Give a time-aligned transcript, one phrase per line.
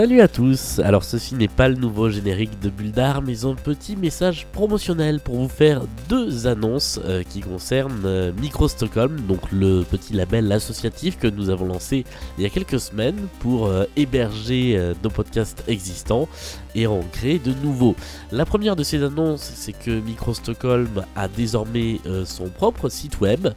[0.00, 3.96] Salut à tous, alors ceci n'est pas le nouveau générique de Bulldar mais un petit
[3.96, 9.82] message promotionnel pour vous faire deux annonces euh, qui concernent euh, Micro Stockholm, donc le
[9.82, 12.06] petit label associatif que nous avons lancé
[12.38, 16.28] il y a quelques semaines pour euh, héberger nos podcasts existants
[16.74, 17.96] et en créer de nouveaux.
[18.32, 23.48] La première de ces annonces, c'est que Micro Stockholm a désormais son propre site web,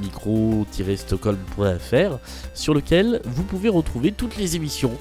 [0.00, 2.18] micro-stockholm.fr,
[2.54, 4.92] sur lequel vous pouvez retrouver toutes les émissions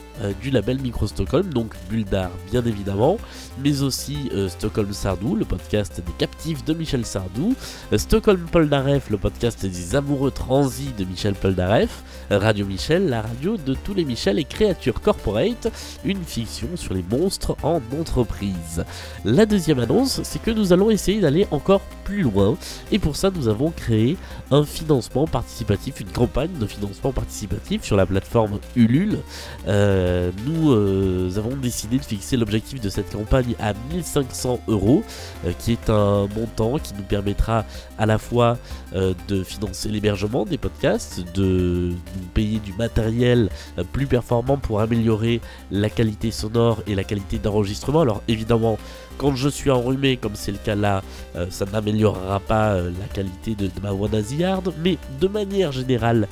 [0.41, 3.17] du label Micro Stockholm, donc Buldar bien évidemment,
[3.63, 7.55] mais aussi euh, Stockholm Sardou, le podcast des captifs de Michel Sardou,
[7.91, 13.57] euh, Stockholm Polnareff, le podcast des amoureux transis de Michel Polnareff, Radio Michel, la radio
[13.57, 15.71] de tous les Michel et créatures corporate,
[16.05, 18.85] une fiction sur les monstres en entreprise.
[19.25, 22.57] La deuxième annonce, c'est que nous allons essayer d'aller encore plus loin,
[22.91, 24.17] et pour ça nous avons créé
[24.51, 29.19] un financement participatif, une campagne de financement participatif sur la plateforme Ulule.
[29.67, 35.03] Euh, nous euh, avons décidé de fixer l'objectif de cette campagne à 1500 euros,
[35.45, 37.65] euh, qui est un montant qui nous permettra
[37.97, 38.57] à la fois
[38.93, 43.49] de financer l'hébergement des podcasts, de nous payer du matériel
[43.93, 45.39] plus performant pour améliorer
[45.71, 48.01] la qualité sonore et la qualité d'enregistrement.
[48.01, 48.77] Alors évidemment,
[49.17, 51.03] quand je suis enrhumé, comme c'est le cas là,
[51.49, 56.27] ça n'améliorera pas la qualité de, ma voix nasillarde, mais de manière générale,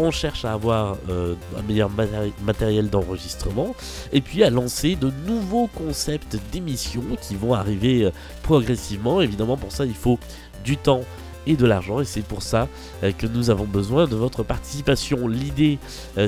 [0.00, 1.90] on cherche à avoir euh, un meilleur
[2.42, 3.74] matériel d'enregistrement
[4.12, 8.10] et puis à lancer de nouveaux concepts d'émissions qui vont arriver euh,
[8.42, 9.20] progressivement.
[9.20, 10.18] Évidemment, pour ça, il faut
[10.64, 11.02] du temps
[11.46, 12.68] et de l'argent et c'est pour ça
[13.02, 15.28] euh, que nous avons besoin de votre participation.
[15.28, 15.78] L'idée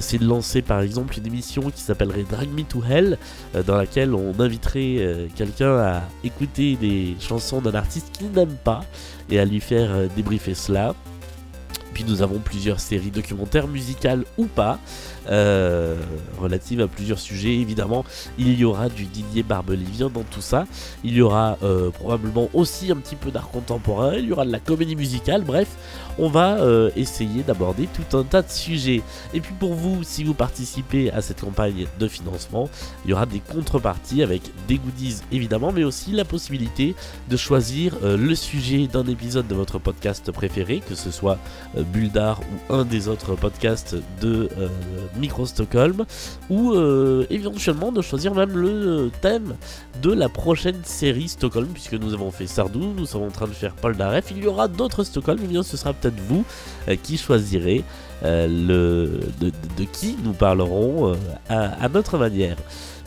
[0.00, 3.18] c'est de lancer par exemple une émission qui s'appellerait Drag Me to Hell
[3.66, 8.84] dans laquelle on inviterait quelqu'un à écouter des chansons d'un artiste qu'il n'aime pas
[9.30, 10.94] et à lui faire débriefer cela.
[11.94, 14.78] Puis nous avons plusieurs séries documentaires musicales ou pas,
[15.28, 15.94] euh,
[16.40, 17.54] relatives à plusieurs sujets.
[17.54, 18.04] Évidemment,
[18.38, 20.66] il y aura du Didier Barbelivien dans tout ça.
[21.04, 24.14] Il y aura euh, probablement aussi un petit peu d'art contemporain.
[24.16, 25.44] Il y aura de la comédie musicale.
[25.44, 25.68] Bref,
[26.18, 29.02] on va euh, essayer d'aborder tout un tas de sujets.
[29.32, 32.68] Et puis pour vous, si vous participez à cette campagne de financement,
[33.04, 36.96] il y aura des contreparties avec des goodies évidemment, mais aussi la possibilité
[37.30, 41.38] de choisir le sujet d'un épisode de votre podcast préféré, que ce soit
[41.84, 44.68] Buldar ou un des autres podcasts de euh,
[45.18, 46.04] Micro Stockholm,
[46.50, 49.56] ou euh, éventuellement de choisir même le thème
[50.02, 53.52] de la prochaine série Stockholm, puisque nous avons fait Sardou, nous sommes en train de
[53.52, 56.44] faire Paul Daref, il y aura d'autres Stockholm, et eh bien ce sera peut-être vous
[56.88, 57.84] euh, qui choisirez
[58.24, 61.16] le, de, qui nous parlerons
[61.48, 62.56] à notre manière.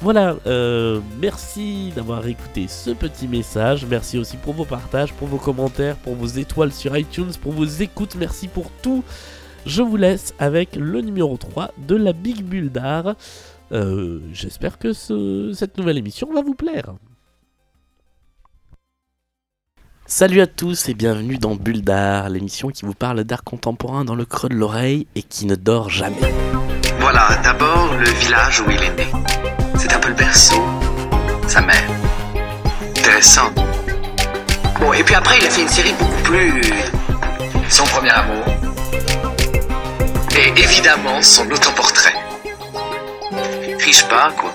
[0.02, 3.86] Voilà, euh, merci d'avoir écouté ce petit message.
[3.86, 7.66] Merci aussi pour vos partages, pour vos commentaires, pour vos étoiles sur iTunes, pour vos
[7.66, 8.16] écoutes.
[8.16, 9.04] Merci pour tout.
[9.66, 13.16] Je vous laisse avec le numéro 3 de la Big Bulle d'art.
[13.72, 16.94] Euh, j'espère que cette nouvelle émission va vous plaire.
[20.06, 24.14] Salut à tous et bienvenue dans Bulle d'art, l'émission qui vous parle d'art contemporain dans
[24.14, 26.34] le creux de l'oreille et qui ne dort jamais.
[27.00, 29.65] Voilà, d'abord le village où il est né.
[29.78, 30.64] C'est un peu le berceau,
[31.48, 31.84] sa mère.
[32.98, 33.52] Intéressant.
[34.80, 36.62] Bon, et puis après, il a fait une série beaucoup plus.
[37.70, 38.46] Son premier amour.
[40.38, 42.16] Et évidemment, son autoportrait.
[43.80, 44.54] Riche pas, quoi.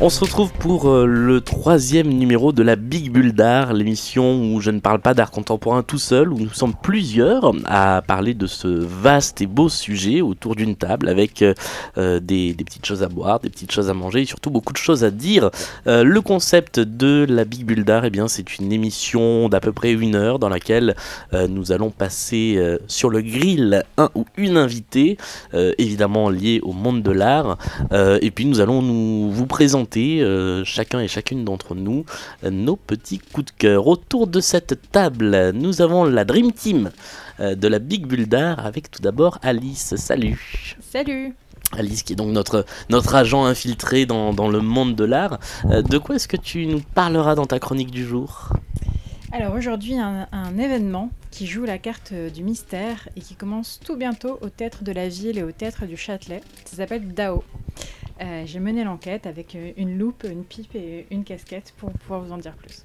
[0.00, 4.60] On se retrouve pour euh, le troisième numéro de la Big Bulle d'art, l'émission où
[4.60, 8.48] je ne parle pas d'art contemporain tout seul, où nous sommes plusieurs à parler de
[8.48, 11.54] ce vaste et beau sujet autour d'une table avec euh,
[11.96, 14.78] euh, des, petites choses à boire, des petites choses à manger et surtout beaucoup de
[14.78, 15.50] choses à dire.
[15.86, 19.92] le concept de la Big Bulle d'art, eh bien, c'est une émission d'à peu près
[19.92, 20.96] une heure dans laquelle
[21.32, 25.18] nous allons passer sur le grill un ou une invitée,
[25.52, 27.58] évidemment liée au monde de l'art,
[27.92, 32.04] et puis nous allons nous vous présenter euh, chacun et chacune d'entre nous
[32.42, 33.86] nos petits coups de cœur.
[33.86, 36.90] Autour de cette table, nous avons la Dream Team
[37.40, 39.96] euh, de la Big Bull d'art avec tout d'abord Alice.
[39.96, 40.76] Salut.
[40.80, 41.34] Salut.
[41.72, 45.40] Alice qui est donc notre, notre agent infiltré dans, dans le monde de l'art.
[45.64, 48.50] Euh, de quoi est-ce que tu nous parleras dans ta chronique du jour?
[49.32, 53.96] Alors aujourd'hui, un, un, événement qui joue la carte du mystère et qui commence tout
[53.96, 56.40] bientôt au Théâtre de la Ville et au Théâtre du Châtelet.
[56.66, 57.42] Ça s'appelle DAO.
[58.20, 62.20] Euh, j'ai mené l'enquête avec euh, une loupe, une pipe et une casquette pour pouvoir
[62.20, 62.84] vous en dire plus.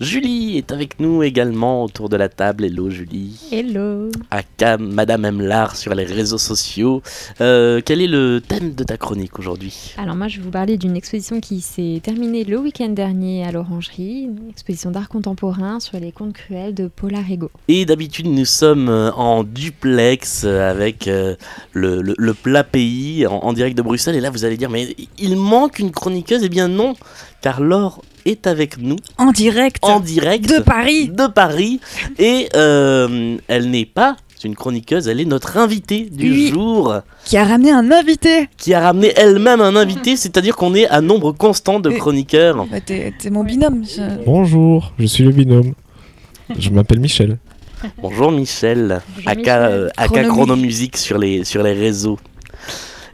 [0.00, 2.64] Julie est avec nous également autour de la table.
[2.64, 3.38] Hello Julie.
[3.52, 4.10] Hello.
[4.30, 7.00] Aka Madame Emlar sur les réseaux sociaux.
[7.40, 9.94] Euh, quel est le thème de ta chronique aujourd'hui?
[9.96, 13.52] Alors moi je vais vous parler d'une exposition qui s'est terminée le week-end dernier à
[13.52, 17.50] l'Orangerie, une exposition d'art contemporain sur les contes cruels de Paula Rego.
[17.68, 21.36] Et d'habitude nous sommes en duplex avec euh,
[21.72, 24.16] le, le- le plat pays en, en direct de Bruxelles.
[24.16, 26.42] Et là vous allez dire mais il manque une chroniqueuse?
[26.42, 26.94] Eh bien non,
[27.40, 31.08] car Laure est avec nous En direct en direct de Paris.
[31.08, 31.80] de Paris.
[32.18, 36.48] Et euh, elle n'est pas une chroniqueuse, elle est notre invitée du Oui.
[36.48, 38.46] jour, Qui a ramené un invité.
[38.58, 42.66] qui a ramené elle-même un invité, c'est-à-dire qu'on est à nombre constant de Et- chroniqueurs.
[42.66, 43.84] Bah, T'es mon binôme.
[43.86, 45.72] je- Bonjour, je suis le binôme.
[46.58, 47.38] Je m'appelle Michel.
[48.02, 49.80] Bonjour Michel, Bonjour aka, Michel.
[49.80, 50.24] euh, aka.
[50.24, 52.18] Chronomusique sur les, sur les réseaux.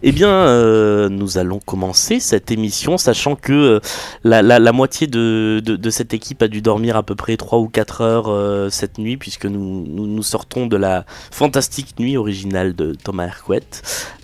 [0.03, 3.81] Eh bien, euh, nous allons commencer cette émission, sachant que euh,
[4.25, 8.29] la, moitié de, cette équipe a dû dormir à peu près 3 ou 4 heures
[8.29, 13.61] euh, cette nuit, puisque nous, sortons de la fantastique nuit originale de Thomas Hercouet.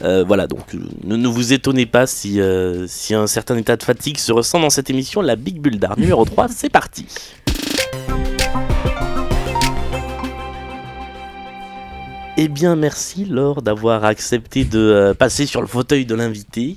[0.00, 0.74] Voilà, donc
[1.04, 2.40] ne, ne vous étonnez pas si,
[2.86, 5.20] si un certain état de fatigue se ressent dans cette émission.
[5.20, 7.06] La Big Bulle d'Art numéro 3, c'est parti
[12.38, 16.76] Eh bien, merci Laure d'avoir accepté de euh, passer sur le fauteuil de l'invité,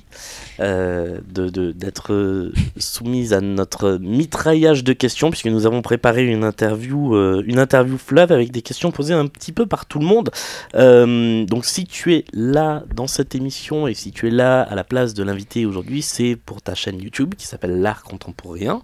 [0.58, 7.14] euh, d'être euh, soumise à notre mitraillage de questions, puisque nous avons préparé une interview,
[7.42, 10.30] une interview fleuve avec des questions posées un petit peu par tout le monde.
[10.72, 14.84] Donc, si tu es là dans cette émission et si tu es là à la
[14.84, 18.80] place de l'invité aujourd'hui, c'est pour ta chaîne YouTube qui s'appelle L'Art Contemporain.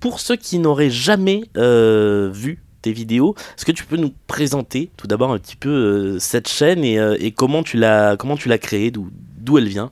[0.00, 5.06] Pour ceux qui n'auraient jamais vu tes vidéos, est-ce que tu peux nous présenter tout
[5.06, 8.50] d'abord un petit peu euh, cette chaîne et, euh, et comment tu l'as comment tu
[8.50, 9.90] l'as créée, d'où elle vient?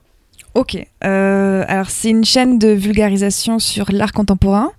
[0.53, 0.77] Ok.
[1.03, 4.71] Euh, alors, c'est une chaîne de vulgarisation sur l'art contemporain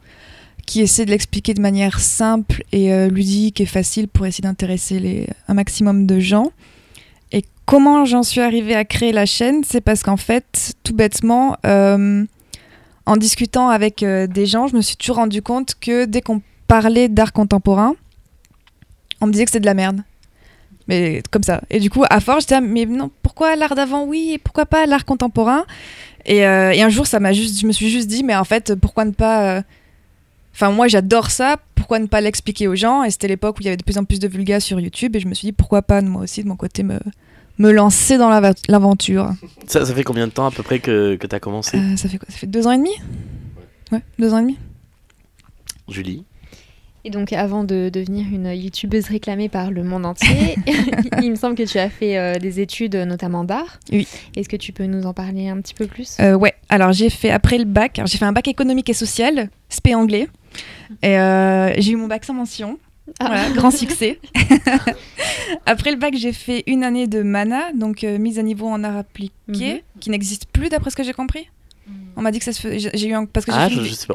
[0.65, 5.55] qui essaie de l'expliquer de manière simple et ludique et facile pour essayer d'intéresser un
[5.55, 6.53] maximum de gens.
[7.33, 9.63] Et comment j'en suis arrivée à créer la chaîne?
[9.63, 15.17] C'est parce qu'en fait, tout bêtement, en discutant avec des gens, je me suis toujours
[15.17, 17.95] rendu compte que dès qu'on parlait d'art contemporain,
[19.25, 20.03] on me disait que c'était de la merde.
[20.87, 21.63] Mais comme ça.
[21.71, 24.85] Et du coup, à force, j'étais, mais non, pourquoi l'art d'avant, oui, et pourquoi pas
[24.87, 25.65] l'art contemporain?
[26.27, 28.45] Et, euh, et un jour, ça m'a juste, je me suis juste dit, mais en
[28.45, 29.57] fait, pourquoi ne pas.
[29.59, 29.63] euh,
[30.55, 33.03] Enfin, moi, j'adore ça, pourquoi ne pas l'expliquer aux gens?
[33.03, 35.17] Et c'était l'époque où il y avait de plus en plus de vulgas sur YouTube,
[35.17, 37.01] et je me suis dit, pourquoi pas, moi aussi, de mon côté, me,
[37.59, 38.31] me lancer dans
[38.69, 39.31] l'aventure.
[39.67, 41.77] ça, ça fait combien de temps à peu près que, que tu as commencé?
[41.77, 42.29] Euh, ça fait quoi?
[42.31, 42.93] Ça fait deux ans et demi?
[43.91, 44.59] Ouais, deux ans et demi.
[45.89, 46.25] Julie?
[47.07, 50.57] Et donc avant de devenir une youtubeuse réclamée par le monde entier,
[51.23, 53.79] il me semble que tu as fait euh, des études notamment d'art.
[53.93, 54.09] Oui.
[54.37, 56.17] Est-ce que tu peux nous en parler un petit peu plus?
[56.21, 58.95] Euh, ouais, alors j'ai fait après le bac, alors j'ai fait un bac économique et
[58.95, 60.29] social, spé anglais,
[61.03, 62.79] et euh, j'ai eu mon bac sans mention.
[63.21, 63.27] Ah.
[63.27, 64.19] Voilà, grand succès.
[65.67, 68.83] après le bac, j'ai fait une année de MANA, donc euh, mise à niveau en
[68.83, 69.81] art appliqué, Mhm.
[70.01, 71.51] qui n'existe plus d'après ce que j'ai compris.
[72.17, 72.79] On m'a dit que ça se fait.
[72.79, 74.15] J'ai eu un parce que j'ai Ah, fait je, une- je sais pas,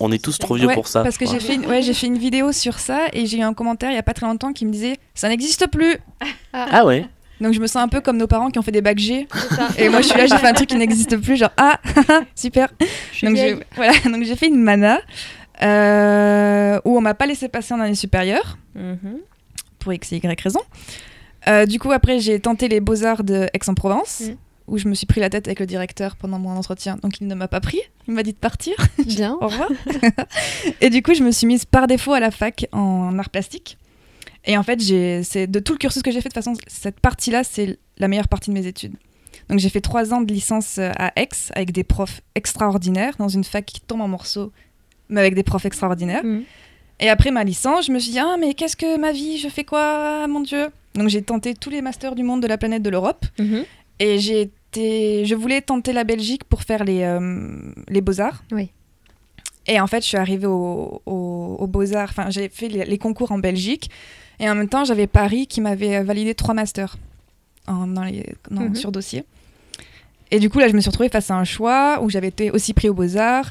[0.00, 1.02] on, est tous trop vieux Ouais, pour ça.
[1.02, 3.42] Parce que j'ai fait, une, ouais, j'ai fait une vidéo sur ça et j'ai eu
[3.42, 5.96] un commentaire il y a pas très longtemps qui me disait ça n'existe plus.
[6.52, 7.06] Ah ouais
[7.40, 9.26] Donc je me sens un peu comme nos parents qui ont fait des bacs G.
[9.78, 11.78] Et moi je suis là, j'ai fait un truc qui n'existe plus, genre ah
[12.34, 12.68] super.
[13.12, 15.00] Je suis Donc j'ai voilà, donc j'ai fait une mana
[15.62, 19.18] euh, où on m'a pas laissé passer en année supérieure Mhm.
[19.78, 20.60] pour x et y raison.
[21.48, 24.20] Euh, du coup après j'ai tenté les beaux arts de Aix-en-Provence.
[24.28, 24.34] Mm.
[24.70, 27.26] Où je me suis pris la tête avec le directeur pendant mon entretien, donc il
[27.26, 27.80] ne m'a pas pris.
[28.06, 28.74] Il m'a dit de partir.
[29.04, 29.36] Bien.
[29.40, 29.68] Au revoir.
[30.80, 33.76] et du coup, je me suis mise par défaut à la fac en art plastique.
[34.46, 37.00] Et en fait, c'est de tout le cursus que j'ai fait, de toute façon, cette
[37.00, 38.94] partie-là, c'est la meilleure partie de mes études.
[39.48, 43.44] Donc j'ai fait trois ans de licence à Aix avec des profs extraordinaires dans une
[43.44, 44.52] fac qui tombe en morceaux,
[45.08, 46.24] mais avec des profs extraordinaires.
[46.24, 46.44] Mhm.
[47.00, 49.48] Et après ma licence, je me suis dit ah mais qu'est-ce que ma vie, je
[49.48, 50.68] fais quoi, mon Dieu?
[50.94, 53.26] Donc j'ai tenté tous les masters du monde, de la planète, de l'Europe.
[53.38, 53.64] Mhm.
[53.98, 58.42] Et j'ai je voulais tenter la Belgique pour faire les, euh, les beaux-arts.
[58.52, 58.70] Oui.
[59.66, 62.98] Et en fait, je suis arrivée au- au- aux beaux-arts, enfin j'ai fait les, les
[62.98, 63.90] concours en Belgique.
[64.38, 66.96] Et en même temps, j'avais Paris qui m'avait validé trois masters
[67.66, 68.74] en, dans les, dans- Mhm.
[68.74, 69.24] sur dossier.
[70.30, 72.50] Et du coup, là, je me suis retrouvée face à un choix où j'avais été
[72.50, 73.50] aussi pris aux beaux-arts,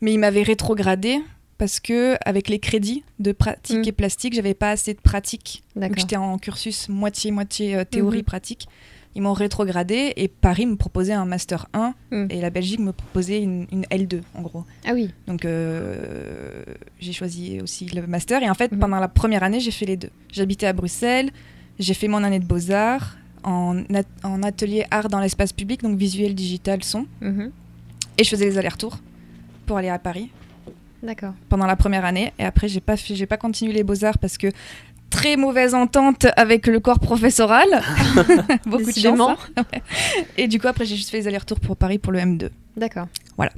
[0.00, 1.18] mais il m'avait rétrogradé
[1.56, 3.84] parce que avec les crédits de pratique Mhm.
[3.88, 8.24] et plastique, j'avais pas assez de pratique donc j'étais en cursus moitié-moitié euh, théorie Mhm.
[8.24, 8.68] pratique.
[9.14, 12.28] Ils m'ont rétrogradé et Paris me proposait un master 1 Mhm.
[12.30, 14.64] et la Belgique me proposait une, une L2 en gros.
[14.86, 15.10] Ah oui.
[15.26, 16.62] Donc euh,
[17.00, 18.78] j'ai choisi aussi le master et en fait Mhm.
[18.78, 20.10] pendant la première année j'ai fait les deux.
[20.32, 21.30] J'habitais à Bruxelles,
[21.78, 25.96] j'ai fait mon année de beaux-arts en, at- en atelier art dans l'espace public, donc
[25.98, 27.06] visuel, digital, son.
[27.20, 27.50] Mhm.
[28.18, 28.98] Et je faisais les allers-retours
[29.66, 30.30] pour aller à Paris.
[31.00, 31.32] D'accord.
[31.48, 32.32] pendant la première année.
[32.40, 34.48] Et après, j'ai pas, j'ai pas continué les beaux-arts parce que
[35.10, 37.66] très mauvaise entente avec le corps professoral.
[38.66, 39.20] Beaucoup de chance.
[39.20, 39.36] Hein.
[39.72, 39.82] Ouais.
[40.36, 42.50] Et du coup, après, j'ai juste fait les allers-retours pour Paris pour le M2.
[42.76, 43.06] D'accord.
[43.36, 43.52] Voilà.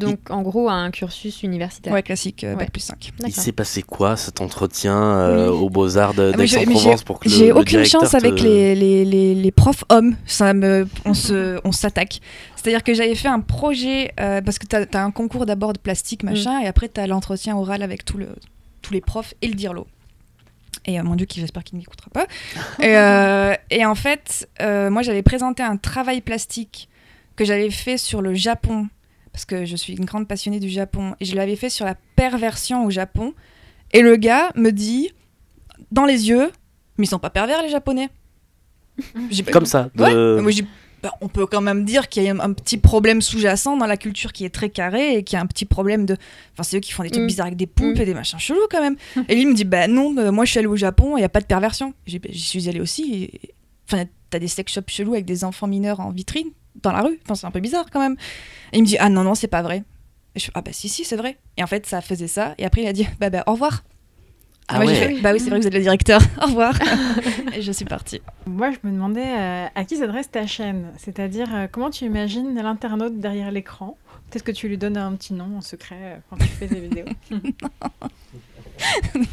[0.00, 1.92] Donc, en gros, un cursus universitaire.
[1.92, 2.56] Ouais, classique, euh, Ouais.
[2.64, 3.12] bac plus 5.
[3.24, 5.58] Il s'est passé quoi cet entretien euh, Oui.
[5.58, 9.50] aux Beaux-Arts de- Ah, d'Aix-en-Provence pour que J'ai aucune chance avec les, les, les, les
[9.52, 10.16] profs hommes.
[10.26, 12.18] Ça me, on se, on s'attaque.
[12.56, 15.78] C'est-à-dire que j'avais fait un projet euh, parce que tu as, un concours d'abord de
[15.78, 18.30] plastique machin et après tu as l'entretien oral avec tout le,
[18.82, 19.86] tous les profs et le dirlo.
[20.86, 22.26] Et euh, mon Dieu, qui j'espère qu'il ne m'écoutera pas.
[22.80, 26.88] et, euh, et en fait, euh, moi j'avais présenté un travail plastique
[27.34, 28.88] que j'avais fait sur le Japon
[29.32, 31.94] parce que je suis une grande passionnée du Japon et je l'avais fait sur la
[32.14, 33.34] perversion au Japon.
[33.92, 35.10] Et le gars me dit
[35.92, 36.50] dans les yeux,
[36.96, 38.08] mais ils sont pas pervers les Japonais.
[39.52, 39.90] Comme ça.
[39.94, 40.40] de- Ouais.
[40.42, 40.66] Moi, j'ai-
[41.02, 43.96] bah, on peut quand même dire qu'il y a un, petit problème sous-jacent dans la
[43.96, 46.14] culture qui est très carré et qu'il y a un petit problème de.
[46.54, 47.26] Enfin, c'est eux qui font des trucs Mm.
[47.28, 48.02] bizarres avec des poulpes Mm.
[48.02, 48.96] et des machins chelous quand même.
[49.28, 51.24] et lui il me dit Bah non, moi je suis allée au Japon, il n'y
[51.24, 51.90] a pas de perversion.
[52.06, 53.24] Bah, J'y suis allée aussi.
[53.42, 53.54] et-
[53.88, 56.48] Enfin, t'as des sex shops chelous avec des enfants mineurs en vitrine
[56.82, 57.20] dans la rue.
[57.24, 58.16] Enfin, c'est un peu bizarre quand même.
[58.72, 59.84] Et il me dit Ah non, non, c'est pas vrai.
[60.34, 61.36] Et je fais Ah bah si, si, c'est vrai.
[61.56, 62.54] Et en fait, ça faisait ça.
[62.58, 63.84] Et après, il a dit Bah, bah au revoir.
[64.68, 65.14] Ah Moi, j'ai ouais.
[65.16, 66.20] fait, Bah oui, c'est vrai que vous êtes le directeur.
[66.42, 66.74] au revoir.
[67.54, 68.20] et je suis partie.
[68.46, 70.86] Moi, je me demandais euh, à qui s'adresse ta chaîne?
[70.98, 73.96] C'est-à-dire, euh, comment tu imagines l'internaute derrière l'écran?
[74.30, 76.80] Peut-être que tu lui donnes un petit nom en secret euh, quand tu fais tes
[76.88, 77.06] vidéos.
[77.30, 77.40] Moi,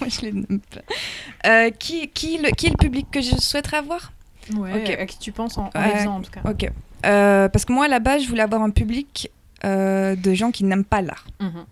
[0.07, 1.49] je les nomme pas.
[1.49, 4.13] Euh, qui, qui, le, qui est le public que je souhaiterais avoir?
[4.55, 4.89] Ouais, Ok.
[4.99, 6.41] à qui tu penses en, en faisant, en tout cas.
[6.49, 6.69] Ok.
[7.05, 9.29] Euh, parce que moi, à la base, je voulais avoir un public
[9.65, 11.25] euh, de gens qui n'aiment pas l'art.
[11.39, 11.65] Mhm.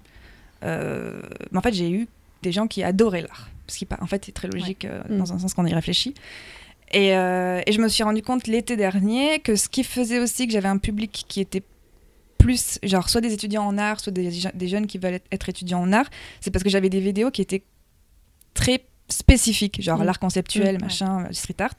[0.64, 2.08] Euh, mais en fait, j'ai eu
[2.44, 3.50] des gens qui adoraient l'art.
[3.72, 5.18] Ce qui, en fait, c'est très logique euh, Mm.
[5.18, 6.14] dans un sens qu'on y réfléchit.
[6.94, 10.46] Et, euh, et je me suis rendu compte l'été dernier que ce qui faisait aussi
[10.48, 11.64] que j'avais un public qui était
[12.38, 15.48] plus, genre, soit des étudiants en art, soit des, je- des jeunes qui veulent être,
[15.50, 16.10] étudiants en art,
[16.42, 17.64] c'est parce que j'avais des vidéos qui étaient
[18.54, 20.04] très spécifiques, genre Mm.
[20.04, 21.76] l'art conceptuel, Mm, machin, street art.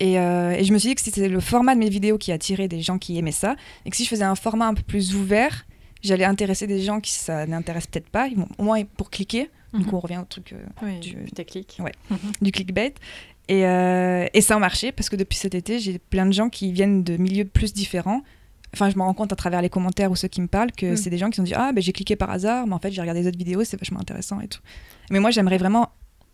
[0.00, 2.30] Et, euh, et je me suis dit que c'était le format de mes vidéos qui
[2.30, 4.82] attirait des gens qui aimaient ça, et que si je faisais un format un peu
[4.82, 5.66] plus ouvert,
[6.02, 9.50] j'allais intéresser des gens qui ça n'intéresse peut-être pas, ils vont- au moins pour cliquer.
[9.74, 11.78] Du coup, on revient au truc euh, Oui, Du- du déclic.
[11.82, 11.92] Ouais.
[12.40, 12.94] du clickbait.
[13.48, 16.48] Et, euh, et ça a marché parce que depuis cet été, j'ai plein de gens
[16.50, 18.22] qui viennent de milieux plus différents.
[18.74, 20.92] Enfin, je me rends compte à travers les commentaires ou ceux qui me parlent que
[20.92, 20.96] Mm.
[20.96, 22.78] c'est des gens qui se sont dit Ah, ben j'ai cliqué par hasard, mais en
[22.78, 24.60] fait, j'ai regardé les autres vidéos, c'est vachement intéressant et tout.
[25.10, 25.90] Mais moi, j'aimerais vraiment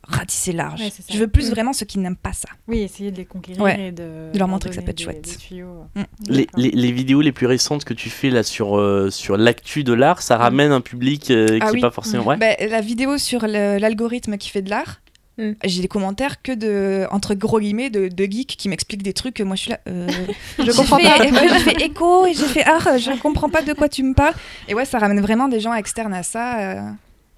[0.09, 0.81] ratisser large.
[0.81, 1.51] Ouais, je veux plus Mm.
[1.51, 2.49] vraiment ceux qui n'aiment pas ça.
[2.69, 3.89] Oui, essayer de les conquérir Ouais.
[3.89, 5.39] et de, De leur montrer que ça peut être des- chouette.
[5.51, 5.63] des.
[5.63, 6.05] Mm.
[6.29, 6.61] Les, D'accord.
[6.61, 9.93] les- les vidéos les plus récentes que tu fais là sur, euh, sur l'actu de
[9.93, 11.81] l'art, ça ramène un public euh, Ah qui n'est oui.
[11.81, 12.25] pas forcément.
[12.25, 12.37] Ouais.
[12.37, 15.01] Ben, la vidéo sur l'algorithme qui fait de l'art,
[15.37, 15.51] Mm.
[15.65, 19.35] j'ai des commentaires que de, entre gros guillemets, de, de geeks qui m'expliquent des trucs
[19.35, 19.81] que moi je suis là.
[19.89, 20.07] euh,
[20.65, 21.25] Je comprends fait- pas.
[21.53, 24.35] j'ai fait écho et j'ai fait ah, je comprends pas de quoi tu me parles.
[24.69, 26.81] Et ouais, ça ramène vraiment des gens externes à ça, euh,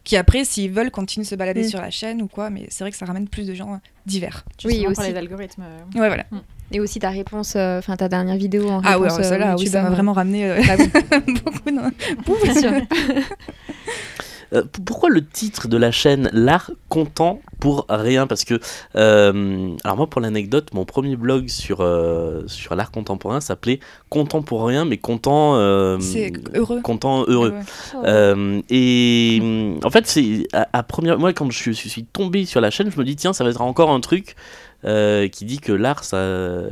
[0.06, 1.68] qui après, s'ils veulent, continuent de se balader Mm.
[1.68, 2.48] sur la chaîne ou quoi.
[2.48, 4.44] Mais c'est vrai que ça ramène plus de gens divers.
[4.64, 5.10] Oui, Justement pour aussi.
[5.12, 5.62] les algorithmes.
[5.62, 6.00] euh.
[6.00, 6.24] Ouais, voilà.
[6.72, 9.28] Et aussi ta réponse, euh, enfin ta dernière vidéo en Ah ouais, réponse ouais, euh,
[9.28, 12.40] celle-là, oui, ça m'a vraiment ramené euh, Bah oui, beaucoup.
[14.52, 18.26] Euh, pourquoi le titre de la chaîne L'art content pour rien?
[18.26, 18.60] Parce que,
[18.96, 24.42] euh, alors moi pour l'anecdote, mon premier blog sur, euh, sur l'art contemporain s'appelait Content
[24.42, 26.80] pour rien, mais content, heureux.
[26.82, 27.50] content heureux.
[27.50, 28.00] Ouais.
[28.04, 32.44] Euh, et en fait, c'est à, à première, moi quand je suis, je suis tombé
[32.44, 34.36] sur la chaîne, je me dis tiens, ça va être encore un truc
[34.84, 36.18] euh, qui dit que l'art, ça,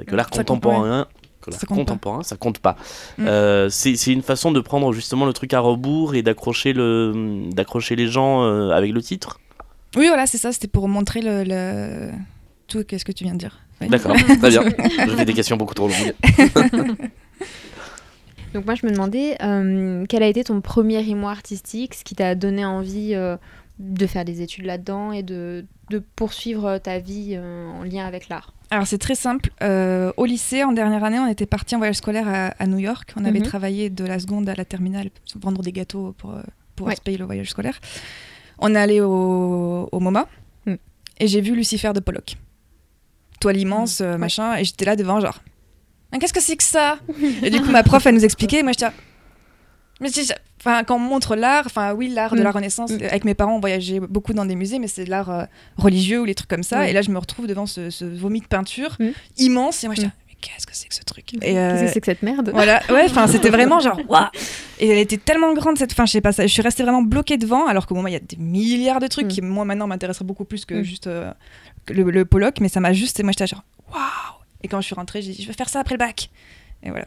[0.07, 1.07] que l'art contemporain,
[1.53, 1.75] Ça compte pas.
[1.85, 2.77] contemporain, ça compte pas.
[3.19, 3.27] Mm.
[3.27, 7.45] Euh, c'est c'est une façon de prendre justement le truc à rebours et d'accrocher le,
[7.53, 9.41] d'accrocher les gens euh, avec le titre.
[9.97, 10.53] Oui, voilà, c'est ça.
[10.53, 12.11] C'était pour montrer le, le-
[12.67, 12.83] tout.
[12.85, 13.89] Qu'est-ce que tu viens de dire Oui.
[13.89, 14.63] D'accord, très bien.
[15.07, 16.15] Je fais des questions beaucoup trop longues.
[18.55, 22.15] Donc moi je me demandais euh, quel a été ton premier émoi artistique, ce qui
[22.15, 23.37] t'a donné envie euh,
[23.81, 28.29] de faire des études là-dedans et de, de poursuivre ta vie euh, en lien avec
[28.29, 28.53] l'art.
[28.71, 29.51] Alors c'est très simple.
[29.63, 32.79] Euh, au lycée, en dernière année, on était parti en voyage scolaire à, à New
[32.79, 33.13] York.
[33.17, 33.45] On avait Mhm.
[33.47, 36.43] travaillé de la seconde à la terminale, vendre des gâteaux pour, euh,
[36.77, 36.97] pour Ouais.
[36.97, 37.79] se payer le voyage scolaire.
[38.59, 40.27] On est allé au, au MoMA
[40.67, 40.75] Mm.
[41.21, 42.37] et j'ai vu Lucifer de Pollock.
[43.41, 45.41] Toile immense, euh, machin, et j'étais là devant genre,
[46.13, 46.99] Ah, qu'est-ce que c'est que ça?
[47.43, 48.87] Et du coup, ma prof, elle nous expliquait, et moi j'étais
[50.01, 50.09] mais
[50.61, 52.45] Enfin, quand on montre l'art, enfin oui, l'art de Mm.
[52.45, 52.91] la Renaissance.
[52.91, 53.03] Mm.
[53.11, 55.45] Avec mes parents, on voyageait beaucoup dans des musées, mais c'est de l'art euh,
[55.77, 56.81] religieux ou les trucs comme ça.
[56.81, 56.89] Mm.
[56.89, 59.09] Et là, je me retrouve devant ce, ce vomi de peinture Mm.
[59.37, 60.13] immense, et moi, je dis, Mm.
[60.29, 61.27] mais qu'est-ce que c'est que ce truc?
[61.27, 62.51] Qu'est-ce Et, euh, que c'est que cette merde?
[62.55, 64.25] voilà, ouais, enfin, c'était vraiment genre, waouh
[64.81, 67.03] Et elle était tellement grande cette fin, je sais pas, ça, je suis restée vraiment
[67.03, 69.29] bloquée devant, alors qu'au moment, il y a des milliards de trucs Mm.
[69.29, 70.83] qui, moi, maintenant, m'intéresseraient beaucoup plus que Mm.
[70.83, 71.31] juste euh,
[71.85, 74.01] que le, le Pollock, mais ça m'a juste, et moi, j'étais genre, waouh
[74.63, 76.31] Et quand je suis rentrée, j'ai dit, je vais faire ça après le bac.
[76.83, 77.05] Et voilà.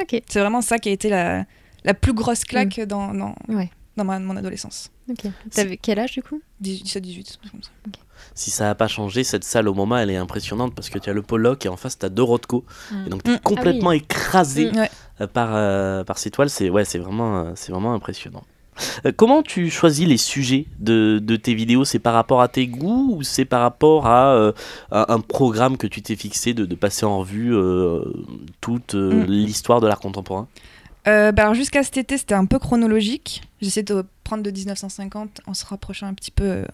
[0.00, 0.22] Ok.
[0.26, 1.44] C'est vraiment ça qui a été la,
[1.84, 3.70] la plus grosse claque dans, dans, Ouais.
[3.96, 4.90] dans ma- mon adolescence.
[5.10, 5.30] Ok.
[5.52, 6.40] T'avais quel âge du coup?
[6.60, 7.70] 17, 18, comme ça.
[8.34, 11.10] Si ça n'a pas changé, cette salle au moment elle est impressionnante parce que tu
[11.10, 12.64] as le Pollock et en face tu as deux Rothko.
[12.90, 13.06] Mm.
[13.06, 13.40] Et donc tu es Mm.
[13.40, 14.90] complètement écrasé Ouais.
[15.20, 16.50] euh, par, euh, par ces toiles.
[16.50, 18.42] C'est ouais, c'est vraiment, euh, c'est vraiment impressionnant.
[19.06, 21.84] Euh, comment tu choisis les sujets de, de tes vidéos?
[21.86, 24.52] C'est par rapport à tes goûts ou c'est par rapport à, euh,
[24.90, 28.02] à un programme que tu t'es fixé de, de passer en revue euh,
[28.60, 29.30] toute euh, Mm.
[29.30, 30.46] l'histoire de l'art contemporain?
[31.08, 33.42] Euh, bah alors jusqu'à cet été, c'était un peu chronologique.
[33.60, 36.64] J'essaie de prendre de 1950 en se rapprochant un petit peu euh,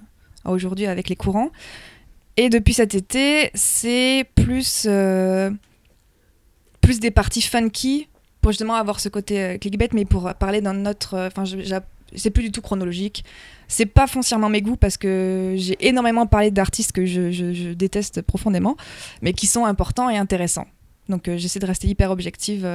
[0.45, 1.51] à aujourd'hui avec les courants.
[2.39, 5.51] Et depuis cet été, c'est plus, euh,
[6.81, 8.09] plus des parties funky
[8.41, 11.15] pour justement avoir ce côté clickbait, mais pour parler d'un autre.
[11.27, 11.45] Enfin,
[12.17, 13.25] c'est plus du tout chronologique.
[13.69, 18.77] C'est pas foncièrement mes goûts parce que j'ai énormément parlé d'artistes que je, déteste profondément,
[19.21, 20.67] mais qui sont importants et intéressants.
[21.09, 22.67] Donc j'essaie de rester hyper objective.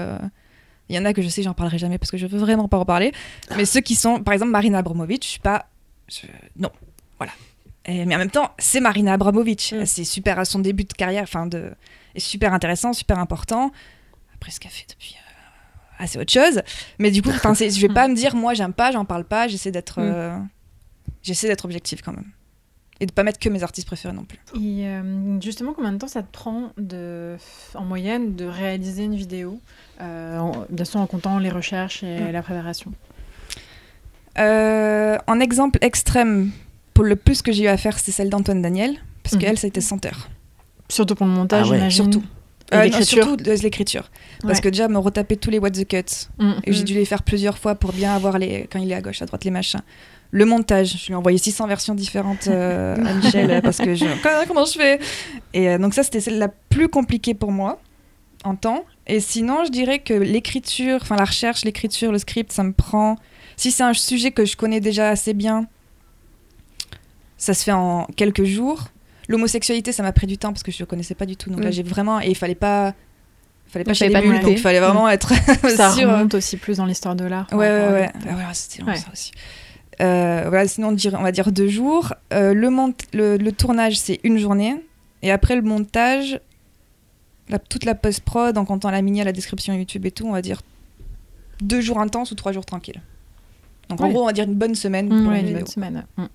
[0.90, 2.68] Il y en a que je sais, j'en parlerai jamais parce que je veux vraiment
[2.68, 3.12] pas en parler.
[3.56, 5.68] Mais ceux qui sont, par exemple, Marina Abramovic, je suis pas.
[6.08, 6.28] je-
[6.58, 6.72] Non,
[7.18, 7.32] voilà.
[7.86, 9.74] Et- mais en même temps, c'est Marina Abramovic.
[9.78, 9.86] Mm.
[9.86, 11.72] C'est super à son début de carrière, enfin, de,
[12.16, 13.72] est super intéressant, super important.
[14.36, 15.16] Après ce qu'elle fait depuis.
[15.18, 15.32] euh,
[16.00, 16.62] ah, c'est autre chose.
[17.00, 19.72] Mais du coup, je vais pas me dire, moi, j'aime pas, j'en parle pas, j'essaie
[19.72, 20.00] d'être.
[20.00, 20.04] Mm.
[20.06, 20.38] euh,
[21.24, 22.32] j'essaie d'être objective quand même.
[23.00, 24.40] Et de pas mettre que mes artistes préférés non plus.
[24.56, 27.36] Et euh, justement, combien de temps ça te prend de,
[27.76, 29.60] en moyenne de réaliser une vidéo
[30.02, 32.32] euh, en- Bien sûr, en comptant les recherches et Mm.
[32.32, 32.92] la préparation?
[34.40, 36.52] Euh, en exemple extrême,
[36.94, 39.42] pour le plus que j'ai eu à faire, c'est celle d'Antoine Daniel, parce Mhm.
[39.42, 40.30] qu'elle, ça a été 100 heures.
[40.90, 42.04] Surtout pour le montage, Ah ouais, j'imagine.
[42.14, 42.24] surtout.
[42.74, 43.24] Euh, non, l'écriture.
[43.24, 44.12] surtout de l'écriture.
[44.42, 44.62] Parce Ouais.
[44.62, 46.28] que déjà, me retaper tous les what the cut.
[46.38, 46.52] Mm.
[46.66, 46.86] Et j'ai Mm.
[46.86, 48.68] dû les faire plusieurs fois pour bien avoir les.
[48.72, 49.82] Quand il est à gauche, à droite, les machins.
[50.32, 54.06] Le montage, je lui ai envoyé 600 versions différentes euh, à Michel parce que je.
[54.24, 55.00] Comment- Comment je fais?
[55.54, 57.80] Et euh, donc, ça, c'était celle la plus compliquée pour moi
[58.44, 58.84] en temps.
[59.08, 63.16] Et sinon, je dirais que l'écriture, enfin la recherche, l'écriture, le script, ça me prend.
[63.56, 65.66] Si c'est un sujet que je connais déjà assez bien,
[67.38, 68.86] ça se fait en quelques jours.
[69.30, 71.50] L'homosexualité, ça m'a pris du temps parce que je ne connaissais pas du tout.
[71.50, 71.74] Donc là, Mm.
[71.74, 72.20] j'ai vraiment.
[72.22, 72.94] Et il fallait pas.
[73.68, 74.40] Fallait pas Il fallait pas lutter.
[74.44, 75.34] donc il fallait vraiment être
[75.76, 76.10] Ça sûr.
[76.10, 77.48] remonte aussi plus dans l'histoire de l'art.
[77.52, 78.06] Ouais, ouais, par ouais.
[78.06, 78.96] à- Ah, voilà, c'était long, Ouais.
[78.96, 79.32] ça aussi.
[80.02, 82.14] Euh, voilà, sinon, on, dirait- on va dire deux jours.
[82.34, 84.76] Euh, le, mont- le, le tournage, c'est une journée.
[85.24, 86.40] Et après, le montage,
[87.50, 90.34] la, toute la post-prod, en comptant la mini à la description YouTube et tout, on
[90.34, 90.62] va dire
[91.62, 93.02] deux jours intenses ou trois jours tranquilles.
[93.90, 95.58] Donc, en gros, on va dire une bonne semaine pour ouais, une une vidéo.
[95.60, 96.06] bonne semaine.
[96.18, 96.26] Mm.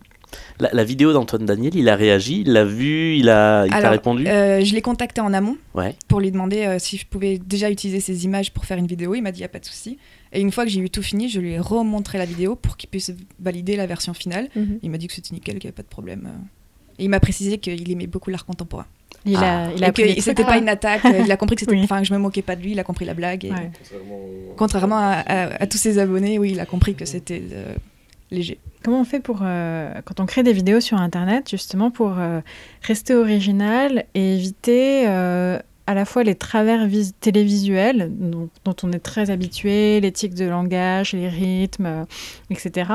[0.61, 3.77] La, la vidéo d'Antoine Daniel, il a réagi, il l'a vu, il a, il t'a
[3.77, 5.95] Alors, répondu Euh, je l'ai contacté en amont Ouais.
[6.09, 9.15] pour lui demander euh, si je pouvais déjà utiliser ces images pour faire une vidéo.
[9.15, 9.99] Il m'a dit, il n'y a pas de souci.
[10.33, 12.77] Et une fois que j'ai eu tout fini, je lui ai remontré la vidéo pour
[12.77, 14.49] qu'il puisse valider la version finale.
[14.57, 14.79] Mhm.
[14.83, 16.27] Il m'a dit que c'était nickel, qu'il n'y avait pas de problème.
[16.27, 16.39] euh.
[16.99, 18.87] Et il m'a précisé qu'il aimait beaucoup l'art contemporain.
[19.25, 19.67] Il Ah.
[19.69, 21.03] a, il a et que c'était pas une attaque.
[21.05, 21.73] Il a compris que c'était.
[21.77, 21.81] Oui.
[21.85, 22.73] Enfin, je me moquais pas de lui.
[22.73, 23.45] Il a compris la blague.
[23.45, 23.51] Et...
[23.51, 23.71] Ouais.
[24.57, 27.75] Contrairement à, à- à tous ses abonnés, oui, il a compris que c'était euh,
[28.31, 28.59] léger.
[28.83, 32.41] Comment on fait pour, euh, quand on crée des vidéos sur Internet, justement pour euh,
[32.83, 38.93] rester original et éviter euh, à la fois les travers vis- télévisuels dont, dont on
[38.93, 42.05] est très habitué, les tics de langage, les rythmes, euh,
[42.51, 42.91] etc.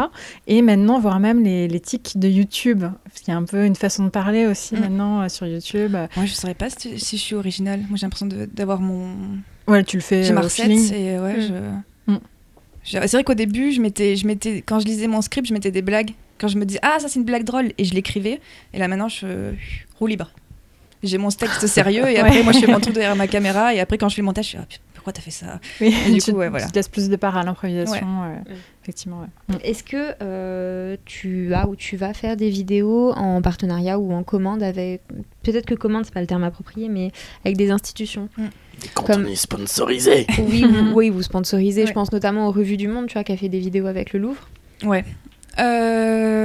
[0.47, 3.65] Et maintenant, voire même les, les tics de YouTube, parce qu'il y a un peu
[3.65, 4.79] une façon de parler aussi Mm.
[4.79, 5.91] maintenant euh, sur YouTube.
[6.15, 7.81] Moi, je saurais pas si, si je suis originale.
[7.89, 9.07] Moi, j'ai l'impression d'avoir mon.
[9.67, 10.69] Ouais, tu le fais J'ai euh, ma recette.
[10.69, 11.41] Et ouais, Mm.
[12.07, 12.11] je.
[12.13, 12.19] Mm.
[12.85, 15.53] je- C'est vrai qu'au début, je mettais, je mettais, quand je lisais mon script, je
[15.53, 16.11] mettais des blagues.
[16.39, 18.39] Quand je me disais, ah, ça c'est une blague drôle, et je l'écrivais.
[18.73, 19.53] Et là maintenant, je
[19.99, 20.31] roue libre.
[21.03, 22.43] J'ai mon texte sérieux, et après, Ouais.
[22.43, 24.45] moi, je fais mon truc derrière ma caméra, et après, quand je fais le montage,
[24.45, 26.65] je suis, ah, putain, pourquoi t'as fait ça Oui, Et du tu, coup, ouais, voilà.
[26.65, 28.35] tu te laisses plus de part à l'improvisation, euh,
[28.83, 29.21] effectivement.
[29.21, 29.55] ouais.
[29.55, 29.59] Mm.
[29.63, 34.23] Est-ce que euh, tu as ou tu vas faire des vidéos en partenariat ou en
[34.23, 35.01] commande avec.
[35.43, 37.11] Peut-être que commande, c'est pas le terme approprié, mais
[37.45, 41.85] avec des institutions Des Comme- contenus sponsorisés Oui, vous, oui, vous sponsorisez.
[41.87, 44.11] Je pense notamment aux Revues du Monde, tu vois, qui a fait des vidéos avec
[44.13, 44.49] le Louvre.
[44.83, 45.05] Ouais.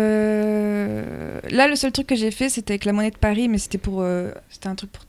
[0.03, 3.59] Euh, Là, le seul truc que j'ai fait, c'était avec la monnaie de Paris, mais
[3.59, 5.05] c'était pour, euh, c'était un truc pour,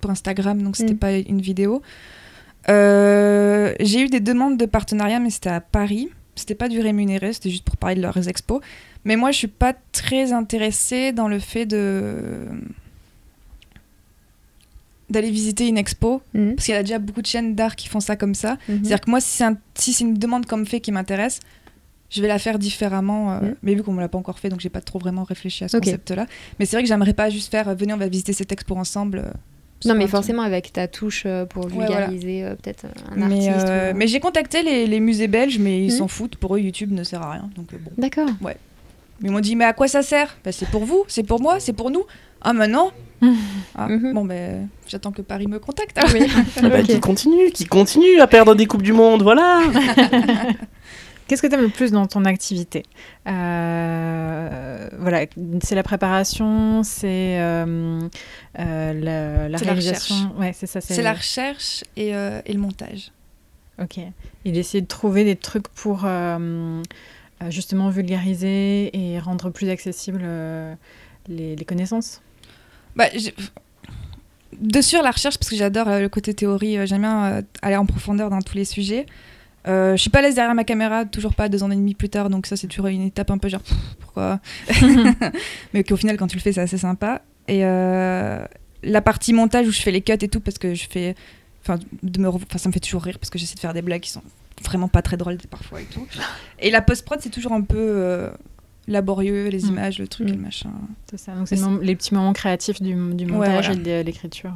[0.00, 0.98] pour Instagram, donc c'était Mm.
[0.98, 1.80] pas une vidéo.
[2.68, 6.10] Euh, J'ai eu des demandes de partenariat, mais c'était à Paris.
[6.34, 8.60] C'était pas du rémunéré, c'était juste pour parler de leurs expos.
[9.06, 12.16] Mais moi, je suis pas très intéressée dans le fait de
[15.08, 16.56] d'aller visiter une expo, Mhm.
[16.56, 18.54] parce qu'il y a déjà beaucoup de chaînes d'art qui font ça comme ça.
[18.68, 18.78] Mhm.
[18.78, 21.38] C'est-à-dire que moi, si c'est un- si c'est une demande comme fait qui m'intéresse,
[22.10, 23.32] je vais la faire différemment.
[23.32, 23.54] euh, Mm.
[23.62, 25.68] Mais vu qu'on me l'a pas encore fait, donc j'ai pas trop vraiment réfléchi à
[25.68, 26.26] ce concept-là.
[26.58, 28.76] Mais c'est vrai que j'aimerais pas juste faire, euh, venez, on va visiter cette expo
[28.76, 29.18] ensemble.
[29.18, 29.30] euh,
[29.84, 30.10] Non, mais truc.
[30.12, 31.88] forcément avec ta touche euh, pour voilà.
[32.06, 33.66] vulgariser euh, peut-être un Mais, artiste.
[33.68, 35.98] euh, ou mais j'ai contacté les, les musées belges, mais ils Mm.
[35.98, 36.36] s'en foutent.
[36.36, 37.50] Pour eux, YouTube ne sert à rien.
[37.56, 37.90] Donc euh, bon.
[37.98, 38.28] D'accord.
[39.22, 40.36] Ils m'ont dit, mais à quoi ça sert?
[40.44, 42.04] Bah, C'est pour vous, c'est pour moi, c'est pour nous.
[42.42, 42.90] Ah, maintenant
[43.74, 44.12] ah, Mhm.
[44.12, 45.96] Bon, ben, j'attends que Paris me contacte.
[45.98, 46.04] Ah
[46.62, 49.60] bah, Qui continue, qui continue à perdre des Coupes du Monde, voilà
[51.26, 52.84] Qu'est-ce que tu aimes le plus dans ton activité
[53.26, 55.26] Euh, Voilà,
[55.62, 58.00] c'est la préparation, c'est euh,
[58.58, 60.32] euh, la, la réalisation.
[60.38, 60.80] ouais, c'est ça.
[60.80, 63.10] C'est la recherche et, et le montage.
[63.82, 63.98] Ok.
[64.44, 66.06] Et d'essayer de trouver des trucs pour
[67.50, 70.24] justement vulgariser et rendre plus accessibles
[71.28, 72.22] les, les connaissances.
[72.94, 73.06] Bah,
[74.58, 78.30] de sur la recherche, parce que j'adore le côté théorie, j'aime bien aller en profondeur
[78.30, 79.04] dans tous les sujets.
[79.68, 81.94] Euh, je suis pas à l'aise derrière ma caméra, toujours pas deux ans et demi
[81.94, 84.40] plus tard, donc ça c'est toujours une étape un peu genre pff, pourquoi
[85.74, 87.22] Mais qu'au final quand tu le fais c'est assez sympa.
[87.48, 88.44] Et euh,
[88.82, 91.14] la partie montage où je fais les cuts et tout, parce que je fais,
[91.62, 93.74] enfin de me, re- enfin, ça me fait toujours rire parce que j'essaie de faire
[93.74, 94.22] des blagues qui sont
[94.64, 96.06] vraiment pas très drôles parfois et tout.
[96.60, 98.30] Et la post prod c'est toujours un peu euh,
[98.88, 99.68] laborieux, les Mm.
[99.68, 100.32] images, le truc, Mm.
[100.32, 100.70] et le machin.
[101.10, 101.32] C'est ça.
[101.34, 103.72] Donc c'est les petits moments créatifs du, du montage voilà.
[103.72, 104.52] et de l'écriture.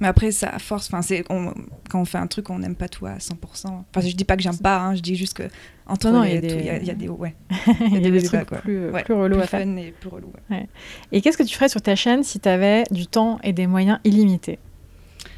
[0.00, 1.52] Mais après, ça, à force, enfin, c'est on-
[1.90, 3.84] quand on fait un truc, on n'aime pas tout à 100%.
[3.94, 5.44] Enfin, je dis pas que j'aime pas, hein, je dis juste que
[5.86, 7.34] entre Non, il y a des- il y, a- il y a des, ouais,
[7.80, 8.58] Il y a des, trucs quoi.
[8.58, 9.60] plus, Ouais, plus relous plus à faire.
[9.62, 10.32] fun et plus relou.
[10.50, 10.68] ouais.
[11.12, 13.66] Et qu'est-ce que tu ferais sur ta chaîne si tu avais du temps et des
[13.66, 14.58] moyens illimités?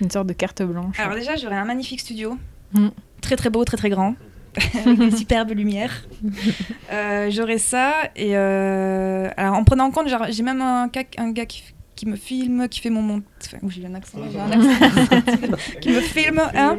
[0.01, 0.99] Une sorte de carte blanche.
[1.01, 2.37] Alors déjà, j'aurais un magnifique studio,
[2.75, 2.89] Mm.
[3.21, 4.15] très très beau, très très grand,
[4.85, 6.05] avec des superbes lumières.
[6.93, 11.31] Euh, j'aurais ça et euh, alors en prenant en compte, j'ai même un, gars- un
[11.31, 11.63] gars qui,
[12.01, 13.27] qui me filme, qui fait mon montage.
[13.47, 15.57] Enfin, où j'ai un accent, j'ai un accent.
[15.83, 16.41] qui me filme.
[16.55, 16.79] hein.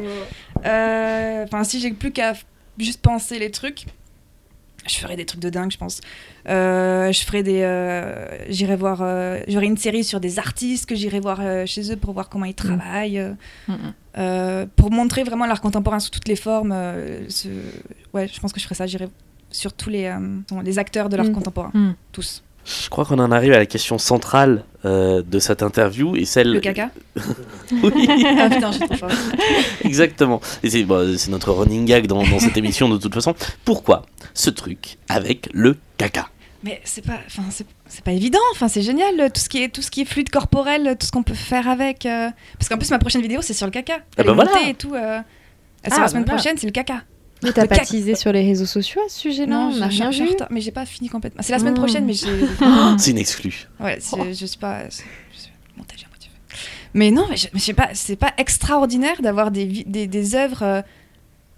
[0.64, 2.32] Euh, Enfin, si j'ai plus qu'à
[2.78, 3.86] juste penser les trucs,
[4.86, 6.00] je ferais des trucs de dingue, je pense.
[6.48, 7.60] Euh, je ferais des.
[7.62, 8.98] euh, j'irai voir.
[9.00, 12.28] euh, J'aurais une série sur des artistes que j'irai voir euh, chez eux pour voir
[12.28, 13.18] comment ils travaillent.
[13.20, 13.32] euh,
[13.68, 13.94] Mm, mm.
[14.18, 16.72] euh, pour montrer vraiment l'art contemporain sous toutes les formes.
[16.72, 17.48] euh, ce-
[18.12, 18.86] Ouais, je pense que je ferais ça.
[18.88, 19.08] J'irai
[19.52, 21.32] sur tous les, euh, les acteurs de l'art Mm.
[21.32, 21.70] contemporain.
[21.74, 21.92] Mm.
[22.10, 22.42] Tous.
[22.64, 26.52] Je crois qu'on en arrive à la question centrale euh, de cette interview et celle.
[26.52, 26.90] Le caca
[27.82, 28.70] Oui, Ah putain,
[29.84, 30.40] exactement.
[30.62, 33.34] Et c'est bon, c'est notre running gag dans, dans cette émission de toute façon.
[33.64, 36.28] Pourquoi ce truc avec le caca?
[36.64, 38.38] Mais c'est pas, enfin c'est, c'est pas évident.
[38.52, 41.06] Enfin c'est génial euh, tout ce qui est tout ce qui est fluide corporel, tout
[41.06, 42.06] ce qu'on peut faire avec.
[42.06, 43.94] euh, Parce qu'en plus ma prochaine vidéo c'est sur le caca.
[44.16, 44.50] Ah bah Les voilà.
[44.52, 44.94] montées et tout.
[44.94, 45.18] euh,
[45.84, 46.40] C'est Ah, la semaine bah voilà.
[46.42, 47.02] prochaine, c'est le caca.
[47.42, 49.98] Mais t'as pas teasé sur les réseaux sociaux à ce sujet-là On je- n'a je-
[50.02, 50.28] rien vu.
[50.28, 51.42] retard, mais j'ai pas fini complètement.
[51.42, 51.78] C'est la semaine Mm.
[51.78, 52.26] prochaine, mais j'ai.
[52.98, 53.68] C'est une exclue.
[53.80, 54.82] Ouais, c'est- je suis pas.
[55.76, 56.56] montage à moitié fait.
[56.94, 60.62] Mais non, mais je, sais pas, c'est pas extraordinaire d'avoir des, vi- des, des œuvres
[60.62, 60.82] euh,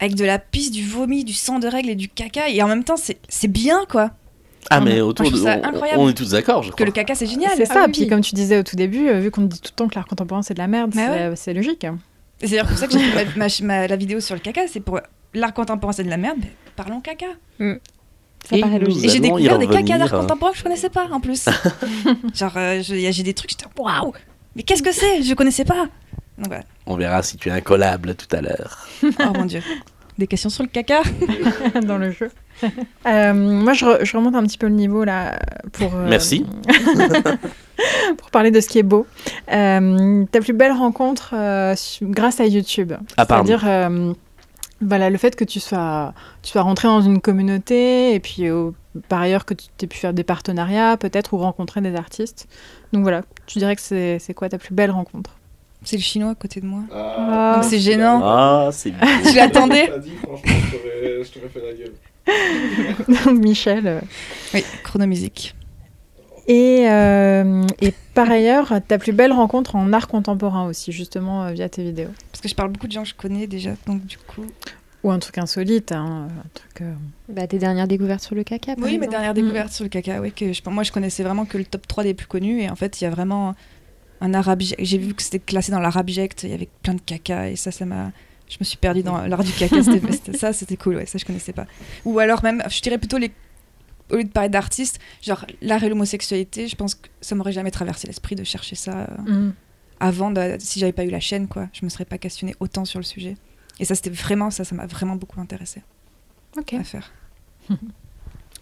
[0.01, 2.68] avec de la pisse, du vomi, du sang de règle et du caca, et en
[2.68, 4.11] même temps, c'est c'est bien quoi.
[4.70, 5.37] Ah, Non, mais autour de.
[5.37, 6.01] ça on- incroyable.
[6.01, 6.87] On, est tous d'accord, je Que crois.
[6.87, 7.53] le caca, c'est génial.
[7.57, 8.09] C'est ça, Ah oui, puis oui.
[8.09, 10.07] comme tu disais au tout début, euh, vu qu'on dit tout le temps que l'art
[10.07, 11.85] contemporain c'est de la merde, Mais c'est c'est logique.
[11.85, 11.99] hein.
[12.40, 14.62] C'est d'ailleurs pour ça que j'ai fait ma, ma- ma- la vidéo sur le caca,
[14.68, 15.01] c'est pour
[15.35, 17.27] l'art contemporain, c'est de la merde, mais parlons caca.
[17.59, 19.05] Ça Et paraît logique.
[19.05, 21.47] Et j'ai découvert des cacas d'art contemporain que je connaissais pas en plus.
[22.35, 24.12] Genre, euh, j'ai des trucs, j'étais waouh,
[24.57, 25.23] mais qu'est-ce que c'est?
[25.23, 25.87] Je connaissais pas.
[26.38, 26.64] Donc voilà.
[26.87, 28.87] On verra si tu es incollable tout à l'heure.
[29.03, 29.61] Oh mon dieu.
[30.18, 31.03] Des questions sur le caca?
[31.87, 32.31] Dans le jeu.
[33.07, 35.38] Euh, moi, je, re- je remonte un petit peu le niveau là
[35.73, 35.94] pour.
[35.94, 36.44] euh, Merci.
[38.18, 39.07] pour parler de ce qui est beau.
[39.53, 42.92] Euh, ta plus belle rencontre euh, grâce à YouTube.
[43.16, 44.12] À part C'est-à-dire, euh,
[44.85, 48.70] voilà, le fait que tu sois, tu sois rentré dans une communauté et puis euh,
[49.09, 52.47] par ailleurs que tu aies pu faire des partenariats peut-être ou rencontrer des artistes.
[52.92, 55.31] Donc voilà, tu dirais que c'est c'est quoi ta plus belle rencontre?
[55.87, 56.81] C'est le chinois à côté de moi.
[56.94, 57.55] Ah.
[57.57, 58.20] Donc c'est gênant.
[58.25, 59.07] Ah, c'est bien.
[59.25, 59.88] Je l'attendais.
[59.88, 61.92] T'as dit, franchement, je t'aurais- je t'aurais fait la gueule.
[63.27, 63.87] Donc Michel.
[63.87, 64.01] euh.
[64.55, 65.55] Oui, chronomusique.
[66.46, 71.52] Et, euh, et par ailleurs, ta plus belle rencontre en art contemporain aussi, justement euh,
[71.52, 72.11] via tes vidéos.
[72.30, 74.44] Parce que je parle beaucoup de gens que je connais déjà, donc du coup.
[75.02, 76.80] Ou un truc insolite, hein, un truc.
[76.83, 76.92] euh,
[77.28, 78.74] Bah, tes dernières découvertes sur le caca.
[78.76, 79.35] par Oui, mes dernières Mm.
[79.37, 82.04] découvertes sur le caca, ouais, que je, moi je connaissais vraiment que le top 3
[82.04, 83.54] des plus connus, et en fait il y a vraiment
[84.20, 84.80] un art abject.
[84.83, 87.57] J'ai vu que c'était classé dans l'art abject, il y avait plein de caca, et
[87.57, 88.12] ça, ça m'a.
[88.48, 89.76] Je me suis perdue dans l'art du caca,
[90.38, 91.66] ça c'était cool, ouais, ça je connaissais pas.
[92.04, 93.30] Ou alors même, je dirais plutôt les.
[94.11, 97.71] Au lieu de parler d'artistes, genre l'art et l'homosexualité, je pense que ça m'aurait jamais
[97.71, 99.55] traversé l'esprit de chercher ça euh, mm.
[100.01, 101.69] avant, de- si j'avais pas eu la chaîne, quoi.
[101.73, 103.37] Je me serais pas questionnée autant sur le sujet.
[103.81, 105.83] Et ça, c'était vraiment, ça, ça m'a vraiment beaucoup intéressé
[106.57, 106.75] Ok.
[106.75, 107.11] à faire.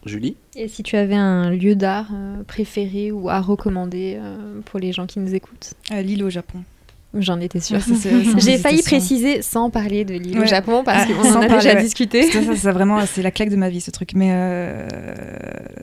[0.05, 4.81] Julie Et si tu avais un lieu d'art euh, préféré ou à recommander euh, pour
[4.81, 5.75] les gens qui nous écoutent?
[5.93, 6.65] Euh, L'île au Japon.
[7.15, 7.79] J'en étais sûre.
[8.39, 10.47] J'ai failli préciser sans parler de l'île au.
[10.47, 11.83] Japon parce Ah, qu'on sans en a parler, déjà ouais.
[11.83, 12.23] discuté.
[12.31, 14.13] Ça, ça, ça, vraiment, c'est la claque de ma vie, ce truc.
[14.15, 14.89] Mais euh,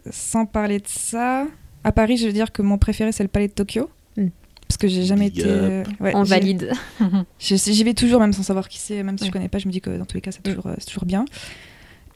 [0.10, 1.46] sans parler de ça,
[1.84, 3.90] à Paris, je veux dire que mon préféré, c'est le Palais de Tokyo.
[4.18, 4.28] Mm.
[4.68, 5.84] Parce que j'ai jamais Big été.
[6.00, 6.72] ouais, On valide.
[7.40, 9.72] J'y vais toujours, même sans savoir qui c'est, même si je connais pas, je me
[9.72, 11.26] dis que dans tous les cas, c'est toujours, euh, toujours bien.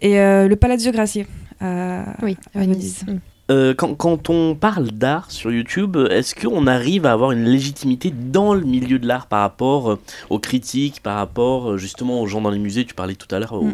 [0.01, 1.25] Et euh, le Palazzo Gracie
[1.61, 3.03] à, Oui, à Venise.
[3.05, 3.05] Venise.
[3.07, 3.19] Mm.
[3.51, 8.09] Euh, quand, quand on parle d'art sur YouTube, est-ce qu'on arrive à avoir une légitimité
[8.09, 12.25] dans le milieu de l'art par rapport euh, aux critiques, par rapport euh, justement aux
[12.25, 12.85] gens dans les musées?
[12.85, 13.73] Tu parlais tout à l'heure Mm.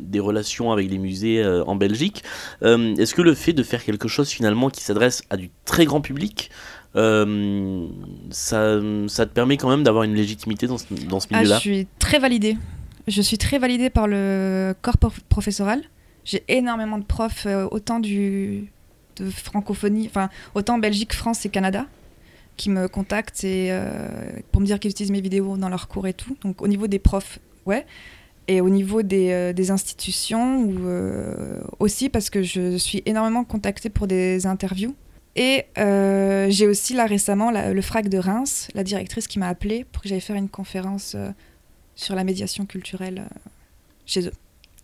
[0.00, 2.24] des relations avec les musées euh, en Belgique.
[2.62, 5.84] Euh, est-ce que le fait de faire quelque chose finalement qui s'adresse à du très
[5.84, 6.50] grand public,
[8.30, 11.38] ça, ça te permet quand même d'avoir une légitimité dans ce, dans ce Ah, je
[11.40, 12.56] milieu-là suis très validée.
[13.08, 15.82] Je suis très validée par le corps prof- professoral.
[16.24, 18.70] J'ai énormément de profs, autant du,
[19.16, 21.86] de francophonie, enfin, autant Belgique, France et Canada,
[22.56, 23.88] qui me contactent et, euh,
[24.50, 26.36] pour me dire qu'ils utilisent mes vidéos dans leurs cours et tout.
[26.42, 27.86] Donc, au niveau des profs, ouais.
[28.48, 33.44] Et au niveau des, euh, des institutions, ou, euh, aussi parce que je suis énormément
[33.44, 34.94] contactée pour des interviews.
[35.36, 35.64] Et
[36.50, 40.02] j'ai aussi là récemment la- le FRAC de Reims, la directrice qui m'a appelée pour
[40.02, 41.16] que j'aille faire une conférence
[41.94, 43.22] sur la médiation culturelle
[44.04, 44.32] chez eux.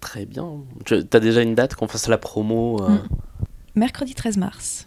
[0.00, 0.48] Très bien.
[0.86, 2.98] Tu as déjà une date qu'on fasse la promo Mm.
[3.78, 4.84] Mercredi 13 mars.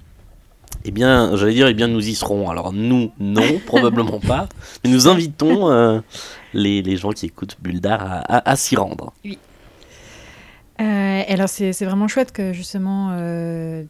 [0.83, 2.49] Eh bien, j'allais dire, eh bien, nous y serons.
[2.49, 4.47] Alors, nous, non, probablement pas.
[4.83, 6.01] Mais nous invitons euh,
[6.53, 9.13] les, les gens qui écoutent Bulldar à, à- à s'y rendre.
[10.79, 13.83] Euh, et alors c'est vraiment chouette que justement euh,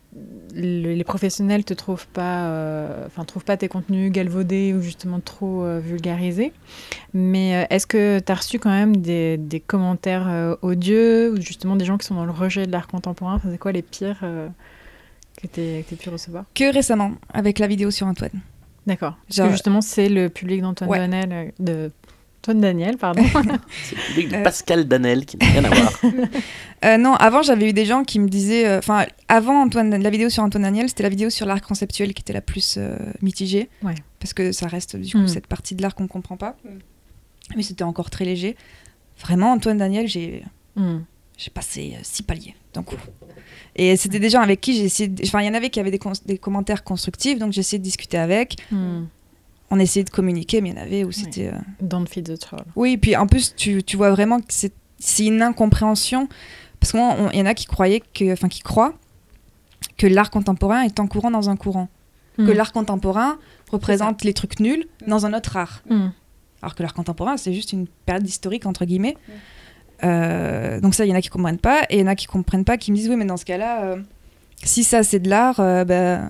[0.54, 5.22] le- les professionnels te trouvent pas, euh, enfin trouvent pas tes contenus galvaudés ou justement
[5.22, 6.52] trop euh, vulgarisés.
[7.14, 11.40] Mais euh, est-ce que tu as reçu quand même des, des commentaires euh, odieux ou
[11.40, 13.36] justement des gens qui sont dans le rejet de l'art contemporain?
[13.36, 14.50] Enfin, C'est quoi les pires euh,
[15.42, 18.42] que tu as pu recevoir Que récemment, avec la vidéo sur Antoine.
[18.88, 19.18] D'accord.
[19.28, 20.98] Parce Genre- que justement c'est le public d'Antoine Ouais.
[21.00, 21.92] Daniel, euh, de
[22.40, 23.22] Antoine Daniel, pardon.
[23.84, 24.44] C'est le public de Euh.
[24.44, 25.94] Pascal Danel qui n'a rien à voir.
[26.84, 30.10] Euh, non, avant j'avais eu des gens qui me disaient, euh, enfin avant Antoine, la
[30.10, 32.96] vidéo sur Antoine Daniel, c'était la vidéo sur l'art conceptuel qui était la plus euh,
[33.22, 33.94] mitigée, Ouais.
[34.20, 35.28] parce que ça reste du coup Mm.
[35.28, 36.58] cette partie de l'art qu'on comprend pas.
[37.56, 38.56] Mais c'était encore très léger.
[39.20, 40.44] Vraiment Antoine Daniel, j'ai
[40.76, 41.02] Hmm.
[41.38, 42.96] j'ai passé euh, six paliers d'un coup.
[43.76, 45.80] Et c'était des gens avec qui j'ai essayé, de- enfin il y en avait qui
[45.80, 45.92] avaient
[46.26, 48.58] des, commentaires constructifs, donc j'ai essayé de discuter avec.
[48.72, 49.04] Hmm.
[49.70, 51.48] On essayait de communiquer, mais il y en avait où c'était.
[51.48, 52.64] euh, Don't feed the troll.
[52.76, 56.28] Oui, puis en plus, tu, tu vois vraiment que c'est c'est une incompréhension.
[56.80, 58.94] Parce qu'il y en a qui croyaient que, enfin, qui croient
[59.98, 61.88] que l'art contemporain est en courant dans un courant.
[62.38, 62.52] Que Hmm.
[62.54, 63.38] l'art contemporain
[63.72, 65.82] représente les trucs nuls dans un autre art.
[65.90, 66.10] Hmm.
[66.62, 69.16] Alors que l'art contemporain, c'est juste une période historique, entre guillemets.
[70.04, 71.84] Euh, donc ça, il y en a qui comprennent pas.
[71.90, 73.46] Et il y en a qui comprennent pas, qui me disent, oui, mais dans ce
[73.46, 74.02] cas-là, euh,
[74.64, 76.30] si ça, c'est de l'art, euh, ben,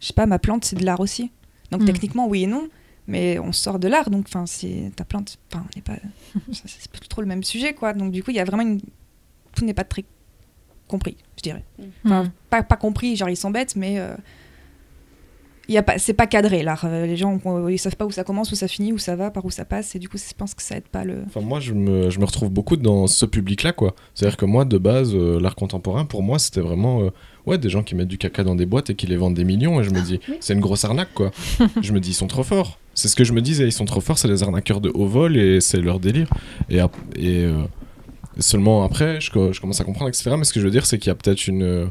[0.00, 1.30] je sais pas, ma plante, c'est de l'art aussi.
[1.70, 1.86] Donc Mm.
[1.86, 2.68] techniquement, oui et non.
[3.06, 5.36] Mais on sort de l'art, donc enfin, c'est ta plante.
[5.52, 6.00] Enfin, on n'est pas.
[6.52, 7.92] c'est plus trop le même sujet, quoi.
[7.92, 8.80] Donc du coup, il y a vraiment une.
[9.54, 10.04] Tout n'est pas très
[10.88, 11.64] compris, je dirais.
[12.04, 12.30] Enfin, Hmm.
[12.50, 14.14] pas, pas compris, genre ils sont bêtes, mais euh,
[15.68, 16.84] y a pas, c'est pas cadré l'art.
[16.84, 19.16] Euh, Les gens, euh, ils savent pas où ça commence, où ça finit, où ça
[19.16, 21.22] va, par où ça passe, et du coup, je pense que ça aide pas le.
[21.26, 23.94] Enfin, moi, je me, je me retrouve beaucoup dans ce public-là, quoi.
[24.14, 27.10] C'est-à-dire que moi, de base, euh, l'art contemporain, pour moi, c'était vraiment euh,
[27.46, 29.44] ouais, des gens qui mettent du caca dans des boîtes et qui les vendent des
[29.44, 29.80] millions.
[29.80, 31.30] Et je me dis, c'est une grosse arnaque, quoi.
[31.80, 32.78] je me dis, ils sont trop forts.
[32.94, 35.06] C'est ce que je me disais, ils sont trop forts, c'est des arnaqueurs de haut
[35.06, 36.28] vol et c'est leur délire.
[36.70, 37.62] Et, et euh,
[38.38, 40.32] seulement après, je commence à comprendre, etc.
[40.38, 41.90] Mais ce que je veux dire, c'est qu'il y a peut-être une.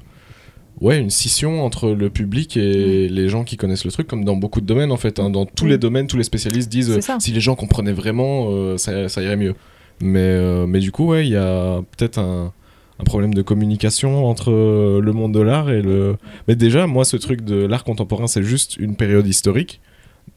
[0.84, 4.36] Ouais, une scission entre le public et les gens qui connaissent le truc, comme dans
[4.36, 5.17] beaucoup de domaines en fait.
[5.19, 5.30] hein.
[5.30, 5.69] Dans tous Mm.
[5.69, 9.22] les domaines, tous les spécialistes disent euh, si les gens comprenaient vraiment, euh, ça, ça
[9.24, 9.56] irait mieux.
[10.02, 12.52] Mais, euh, mais du coup, ouais, il y a peut-être un,
[13.00, 16.17] un problème de communication entre le monde de l'art et le.
[16.50, 19.80] Mais déjà, moi, ce truc de l'art contemporain, c'est juste une période historique.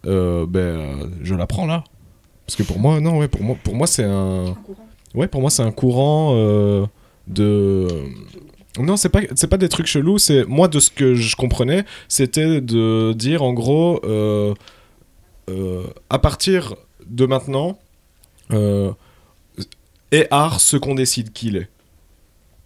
[0.05, 0.79] Ben,
[1.25, 1.83] je la prends là.
[2.47, 4.55] Parce que pour moi, non, ouais, pour moi, pour moi, c'est un.
[5.15, 6.87] Ouais, pour moi, c'est un courant euh,
[7.27, 7.89] de.
[8.79, 10.19] Non, c'est pas, c'est pas des trucs chelous.
[10.19, 14.55] C'est moi de ce que je comprenais, c'était de dire en gros, euh,
[15.49, 16.75] euh, à partir
[17.07, 17.79] de maintenant,
[18.53, 18.91] euh,
[20.13, 21.69] est art ce qu'on décide qu'il est.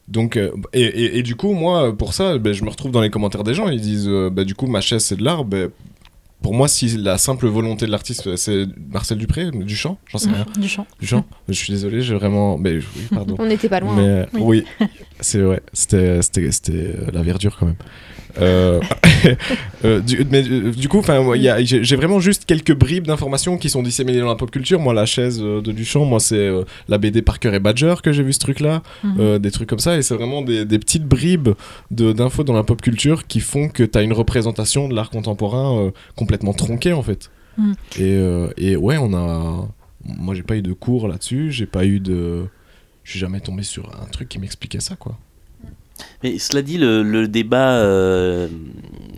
[0.09, 3.01] Donc, euh, et, et- et du coup, moi, pour ça, ben, je me retrouve dans
[3.01, 3.68] les commentaires des gens.
[3.68, 5.44] Ils disent, ben, du coup, ma chaise c'est de l'art.
[5.44, 5.70] Ben,
[6.42, 10.46] pour moi, si la simple volonté de l'artiste, c'est Marcel Dupré, Duchamp, j'en sais rien.
[10.59, 10.87] Du chant.
[10.98, 12.57] Duchamp, je suis désolé, j'ai vraiment.
[12.57, 13.37] Mais oui, pardon.
[13.38, 13.94] On n'était pas loin.
[13.94, 14.26] Mais hein.
[14.35, 14.64] euh, oui,
[15.20, 17.76] c'est ouais, c'était la verdure quand même.
[18.38, 18.81] Euh,
[19.85, 24.21] euh, du, mais euh, du coup, j'ai vraiment juste quelques bribes d'informations qui sont disséminées
[24.21, 24.81] dans la pop culture.
[24.81, 28.23] Moi, la chaise de Duchamp, moi, c'est euh, la BD Parker et Badger que j'ai
[28.23, 29.38] vu ce truc-là, Mhm.
[29.38, 31.51] des trucs comme ça, et c'est vraiment des, des petites bribes
[31.90, 35.90] d'infos dans la pop culture qui font que tu as une représentation de l'art contemporain
[36.16, 37.31] complètement tronquée en fait.
[37.59, 37.75] Mhm.
[37.99, 39.69] Et, et ouais, on a.
[40.05, 42.45] Moi, j'ai pas eu de cours là-dessus, j'ai pas eu de.
[43.03, 45.19] Je suis jamais tombé sur un truc qui m'expliquait ça, quoi.
[46.22, 48.48] Mais cela dit, le, le débat euh,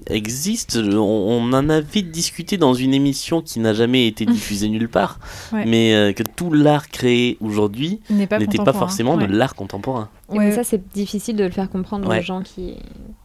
[0.06, 0.78] existe.
[0.82, 5.18] On, on en avait discuté dans une émission qui n'a jamais été diffusée nulle part,
[5.52, 5.64] Ouais.
[5.66, 9.26] mais euh, que tout l'art créé aujourd'hui pas n'était pas forcément Ouais.
[9.26, 10.08] de l'art contemporain.
[10.32, 10.46] Et Ouais.
[10.46, 12.18] mais ça, c'est difficile de le faire comprendre Ouais.
[12.20, 12.74] aux gens qui,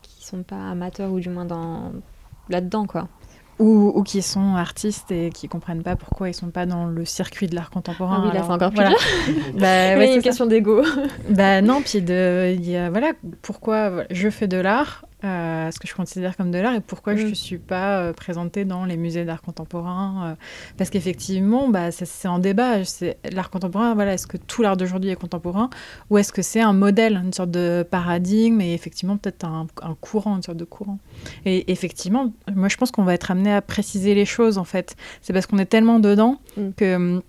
[0.02, 1.92] qui sont pas amateurs ou du moins dans
[2.50, 3.08] là-dedans, quoi.
[3.60, 7.06] Ou, ou qui sont artistes et qui comprennent pas pourquoi ils sont pas dans le
[7.06, 8.22] circuit de l'art contemporain.
[8.24, 8.92] Ah oui, là, c'est encore plus voilà.
[9.56, 10.30] bah, ouais, c'est une ça.
[10.30, 10.84] question d'ego.
[11.30, 15.80] Bah non, puis de, il y a, voilà, pourquoi je fais de l'art, euh, ce
[15.80, 17.30] que je considère comme de l'art, et pourquoi je Mm.
[17.30, 20.32] ne suis pas euh, présentée dans les musées d'art contemporain.
[20.32, 20.36] euh,
[20.78, 22.84] parce qu'effectivement, bah, c'est en débat.
[22.86, 25.70] C'est- L'art contemporain, voilà, est-ce que tout l'art d'aujourd'hui est contemporain,
[26.12, 29.96] ou est-ce que c'est un modèle, une sorte de paradigme, et effectivement peut-être un, un
[30.00, 31.00] courant, une sorte de courant.
[31.46, 34.96] Et effectivement, moi je pense qu'on va être amené à préciser les choses, en fait.
[35.24, 36.70] C'est parce qu'on est tellement dedans Mm.
[36.78, 37.22] que...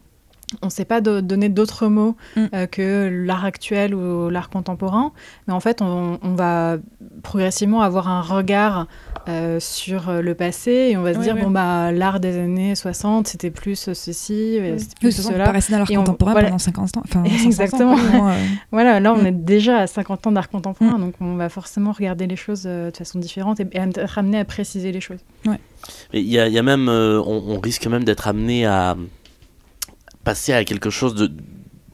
[0.62, 2.44] on ne sait pas do- donner d'autres mots Mm.
[2.54, 5.12] euh, que l'art actuel ou l'art contemporain.
[5.46, 6.76] Mais en fait, on, on va
[7.22, 8.86] progressivement avoir un regard
[9.28, 11.42] euh, sur le passé et on va se Ouais, dire, ouais.
[11.42, 14.78] bon, bah, l'art des années 60, c'était plus ceci, Mm.
[14.78, 15.50] c'était plus cela.
[15.50, 16.48] rester dans l'art on- contemporain voilà.
[16.48, 17.02] pendant 50 ans.
[17.04, 17.96] Enfin, 500 ans, Exactement.
[17.98, 18.32] euh.
[18.72, 19.26] Voilà, là, on Mm.
[19.26, 22.90] est déjà à 50 ans d'art contemporain, donc on va forcément regarder les choses euh,
[22.90, 25.20] de façon différente et, et être amené à préciser les choses.
[25.44, 25.58] Mais
[26.14, 28.96] il y a, il y a même, euh, on, on risque même d'être amené à
[30.24, 31.30] passer à quelque chose de,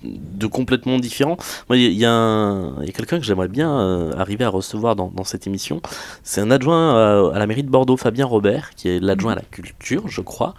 [0.04, 1.36] de complètement différent.
[1.68, 5.46] Moi, il y a- quelqu'un que j'aimerais bien euh, arriver à recevoir dans, dans cette
[5.46, 5.80] émission.
[6.22, 9.36] C'est un adjoint euh, à la mairie de Bordeaux, Fabien Robert, qui est l'adjoint à
[9.36, 10.54] la culture, je crois,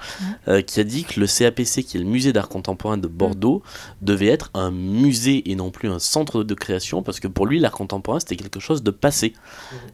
[0.47, 3.62] euh, qui a dit que le CAPC, qui est le musée d'art contemporain de Bordeaux,
[4.01, 7.60] devait être un musée et non plus un centre de création, parce que pour lui,
[7.60, 9.34] l'art contemporain, c'était quelque chose de passé.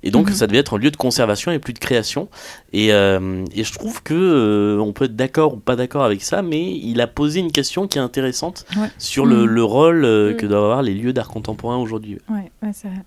[0.04, 0.36] Et donc, Mhm.
[0.36, 2.30] ça devait être un lieu de conservation et plus de création.
[2.74, 6.76] Et, et je trouve que on peut être d'accord ou pas d'accord avec ça, mais
[6.78, 8.90] il a posé une question qui est intéressante Ouais.
[8.98, 9.50] sur le, Mhm.
[9.50, 10.38] le rôle euh, Mhm.
[10.38, 12.18] que doivent avoir les lieux d'art contemporain aujourd'hui.
[12.30, 13.04] Ouais, ouais, c'est vrai.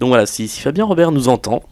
[0.00, 1.62] Donc voilà, si, si Fabien Robert nous entend,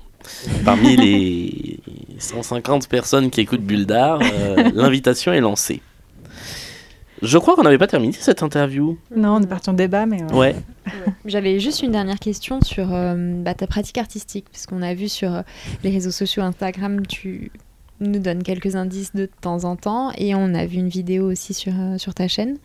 [0.64, 1.78] parmi les
[2.18, 5.80] 150 personnes qui écoutent Bulle d'Art, euh, l'invitation est lancée.
[7.22, 8.98] Je crois qu'on n'avait pas terminé cette interview.
[9.14, 10.54] Non, on est parti en débat, mais euh, Ouais.
[11.24, 15.08] J'avais juste une dernière question sur euh, bah, ta pratique artistique, parce qu'on a vu
[15.08, 15.42] sur
[15.82, 17.50] les réseaux sociaux Instagram, tu
[18.00, 21.54] nous donnes quelques indices de temps en temps, et on a vu une vidéo aussi
[21.54, 22.58] sur, euh, sur ta chaîne,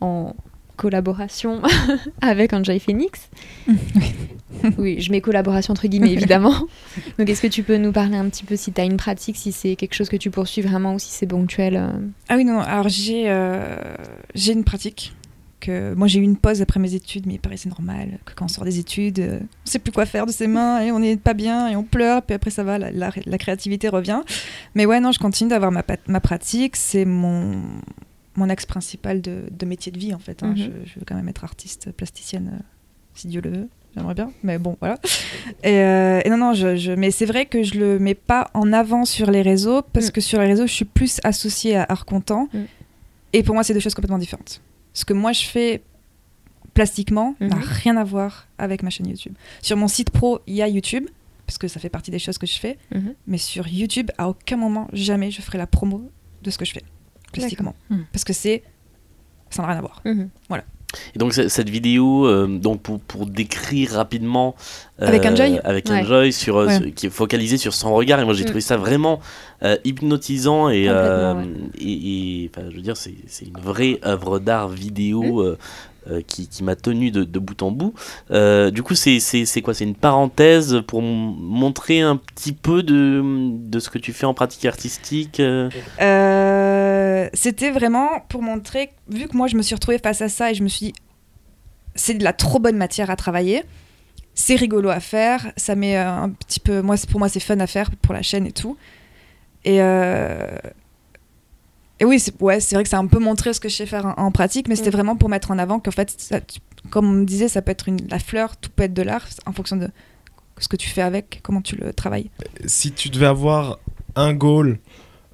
[0.00, 0.34] en
[0.76, 1.60] collaboration
[2.20, 3.28] avec Enjoy Phoenix.
[4.78, 6.54] oui, je mets collaboration entre guillemets, évidemment.
[7.18, 9.36] Donc est-ce que tu peux nous parler un petit peu si tu as une pratique,
[9.36, 11.90] si c'est quelque chose que tu poursuis vraiment, ou si c'est ponctuel euh
[12.28, 12.60] Ah oui, non, non.
[12.60, 13.76] Alors, j'ai euh,
[14.34, 15.14] j'ai une pratique.
[15.60, 18.44] Que, moi, j'ai eu une pause après mes études, mais il paraissait normal que quand
[18.44, 21.00] on sort des études, euh, on sait plus quoi faire de ses mains et on
[21.00, 24.20] n'est pas bien et on pleure, puis après ça va, la, la- la créativité revient.
[24.76, 26.76] Mais ouais, non, je continue d'avoir ma, ma pratique.
[26.76, 27.60] C'est mon,
[28.38, 30.42] mon axe principal de, de métier de vie, en fait.
[30.42, 30.48] hein.
[30.48, 30.56] Mhm.
[30.56, 32.62] je, je veux quand même être artiste plasticienne, euh,
[33.14, 33.68] si Dieu le veut.
[33.96, 34.98] J'aimerais bien, mais bon, voilà.
[35.64, 38.50] Et, euh, et non, non, je, je- mais c'est vrai que je le mets pas
[38.54, 40.12] en avant sur les réseaux parce Mm.
[40.12, 42.48] que sur les réseaux, je suis plus associée à art content.
[42.52, 42.58] Mm.
[43.32, 44.60] Et pour moi, c'est deux choses complètement différentes.
[44.92, 45.82] Ce que moi, je fais
[46.74, 47.62] plastiquement n'a Mhm.
[47.62, 49.34] rien à voir avec ma chaîne YouTube.
[49.62, 51.08] Sur mon site pro, il y a YouTube,
[51.46, 52.78] parce que ça fait partie des choses que je fais.
[52.94, 53.14] Mhm.
[53.26, 56.10] Mais sur YouTube, à aucun moment, jamais, je ferai la promo
[56.42, 56.84] de ce que je fais,
[57.32, 57.74] plastiquement.
[57.90, 58.04] Mhm.
[58.12, 58.62] Parce que c'est...
[59.50, 60.02] Ça n'a rien à voir.
[60.04, 60.28] Mhm.
[61.14, 64.54] Et donc cette vidéo, euh, donc pour, pour décrire rapidement
[65.02, 66.00] euh, Avec Enjoy avec Ouais.
[66.00, 66.76] Enjoy sur, euh, Ouais.
[66.78, 68.46] sur- qui est focalisé sur son regard, et moi j'ai Mm.
[68.46, 69.20] trouvé ça vraiment
[69.62, 71.44] euh, hypnotisant et, euh,
[71.78, 74.74] et, je veux dire c'est c'est une vraie œuvre d'art Mm.
[74.74, 75.40] vidéo.
[75.42, 75.58] euh,
[76.26, 77.94] qui, qui m'a tenu de, bout en bout.
[78.30, 79.74] Euh, du coup, c'est quoi?
[79.74, 84.64] C'est une parenthèse pour montrer un petit peu de, ce que tu fais en pratique
[84.64, 85.70] artistique euh?
[86.00, 90.50] Euh, C'était vraiment pour montrer, vu que moi je me suis retrouvée face à ça
[90.50, 90.94] et je me suis dit,
[91.94, 93.64] c'est de la trop bonne matière à travailler,
[94.34, 97.58] c'est rigolo à faire, ça met euh, un petit peu, moi pour moi c'est fun
[97.60, 98.76] à faire pour la chaîne et tout.
[99.64, 100.46] Et, euh,
[102.00, 103.86] et oui, c'est ouais, c'est vrai que c'est un peu montrer ce que je sais
[103.86, 104.92] faire en, en pratique, mais c'était Mm.
[104.92, 107.70] vraiment pour mettre en avant qu'en fait, ça- tu- comme on me disait, ça peut
[107.72, 109.88] être une, la fleur, tout peut être de l'art en fonction de
[110.58, 112.30] ce que tu fais avec, comment tu le travailles.
[112.66, 113.78] Si tu devais avoir
[114.16, 114.78] un goal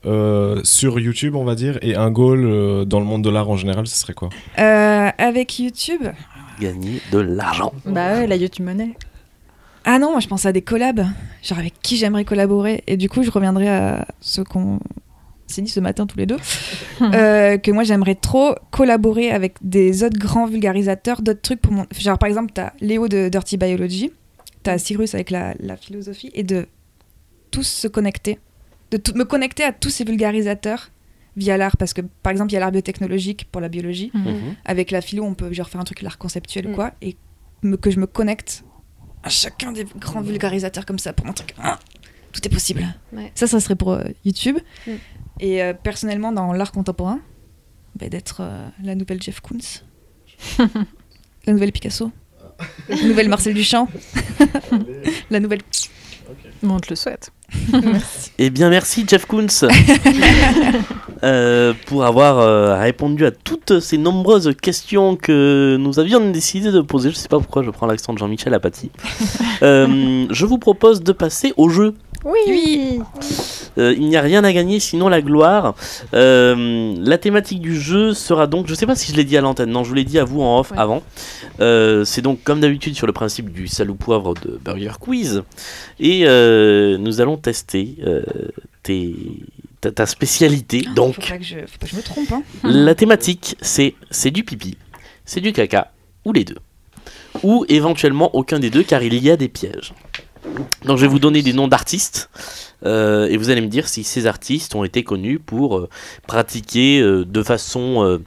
[0.06, 3.48] euh, sur YouTube, on va dire, et un goal euh, dans le monde de l'art
[3.48, 4.28] en général, ce serait quoi?
[4.58, 6.02] Euh, avec YouTube,
[6.60, 7.72] Gagner de l'argent.
[7.86, 8.90] Bah ouais, la YouTube Money.
[9.84, 11.04] Ah non, moi je pense à des collabs,
[11.42, 12.84] genre avec qui j'aimerais collaborer.
[12.86, 14.78] Et du coup, je reviendrai à ce qu'on
[15.46, 16.36] s'est dit ce matin tous les deux,
[17.02, 21.86] euh, que moi j'aimerais trop collaborer avec des autres grands vulgarisateurs, d'autres trucs pour mon...
[21.98, 24.10] Genre par exemple, t'as Léo de Dirty Biology,
[24.62, 26.66] t'as Cyrus avec la, la philosophie, et de
[27.50, 28.38] tous se connecter,
[28.90, 30.90] de tout- me connecter à tous ces vulgarisateurs
[31.36, 34.54] via l'art, parce que par exemple, il y a l'art biotechnologique pour la biologie, Mhm.
[34.64, 36.74] avec la philo, on peut genre faire un truc l'art conceptuel ou Mm.
[36.74, 37.16] quoi, et
[37.62, 38.64] me- que je me connecte
[39.22, 41.78] à chacun des grands vulgarisateurs comme ça pour montrer que ah,
[42.32, 42.84] tout est possible.
[43.12, 43.32] Ouais.
[43.34, 44.58] Ça, ça serait pour euh, YouTube.
[44.86, 44.90] Mm.
[45.40, 47.20] Et euh, personnellement, dans l'art contemporain,
[47.96, 49.82] bah, d'être euh, la nouvelle Jeff Koons,
[51.46, 52.10] la nouvelle Picasso,
[52.88, 53.88] la nouvelle Marcel Duchamp,
[55.30, 55.62] la nouvelle
[56.62, 57.30] Bon, on te le souhaite.
[58.38, 59.46] Eh bien, merci Jeff Koons
[61.22, 66.80] euh, pour avoir euh, répondu à toutes ces nombreuses questions que nous avions décidé de
[66.80, 67.10] poser.
[67.10, 68.90] Je sais pas pourquoi je prends l'accent de Jean-Michel Apathy.
[69.62, 71.94] Euh, je vous propose de passer au jeu.
[72.24, 73.00] Oui.
[73.76, 75.74] Euh, il n'y a rien à gagner sinon la gloire.
[76.14, 79.40] Euh, la thématique du jeu sera donc, je sais pas si je l'ai dit à
[79.40, 80.78] l'antenne, non, je vous l'ai dit à vous en off Ouais.
[80.78, 81.02] avant.
[81.60, 85.42] Euh, c'est donc comme d'habitude sur le principe du salou poivre de Burger Quiz.
[86.00, 86.20] Et
[86.98, 87.96] nous allons tester
[88.82, 89.14] tes,
[89.80, 90.84] ta, ta spécialité.
[90.86, 92.32] Faut Donc, pas que je, faut pas que je me trompe.
[92.32, 92.42] Hein.
[92.64, 94.76] la thématique c'est c'est du pipi,
[95.24, 95.90] c'est du caca
[96.24, 96.58] ou les deux.
[97.42, 99.92] Ou éventuellement aucun des deux car il y a des pièges.
[100.84, 102.28] Donc je vais vous donner des noms d'artistes
[102.84, 105.88] euh, et vous allez me dire si ces artistes ont été connus pour euh,
[106.26, 108.20] pratiquer euh, de façon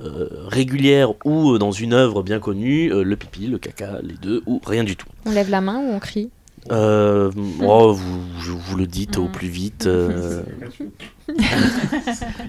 [0.00, 4.84] régulière ou dans une œuvre bien connue le pipi, le caca, les deux ou rien
[4.84, 5.08] du tout.
[5.24, 6.30] On lève la main ou on crie?
[6.70, 7.30] Euh,
[7.62, 9.86] oh, vous, vous le dites au plus vite.
[9.86, 10.42] euh.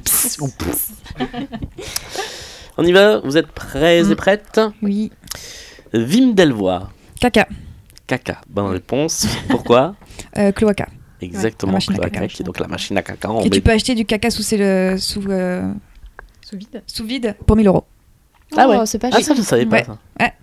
[0.04, 0.92] Pss ou pss.
[2.78, 3.20] On y va?
[3.20, 4.16] Vous êtes prêts et Mm.
[4.16, 4.60] prêtes?
[4.82, 5.12] Oui.
[5.94, 6.88] Vim Delvoye.
[7.20, 7.48] Caca.
[8.08, 8.42] Caca.
[8.50, 9.28] Bonne réponse.
[9.50, 9.96] Pourquoi
[10.38, 10.88] Euh, cloaca.
[11.22, 11.78] Exactement.
[11.80, 12.28] cloaca, caca.
[12.28, 13.30] qui est donc la machine à caca.
[13.32, 15.72] On Et tu peux acheter du caca sous, c'est le, sous, euh,
[16.42, 16.84] Sous vide.
[16.88, 17.86] sous vide pour 1000 euros.
[18.56, 18.86] Ah ouais.
[18.86, 19.84] C'est pas Ah ça je savais pas Ouais.
[19.84, 19.98] ça.
[20.20, 20.34] Ouais.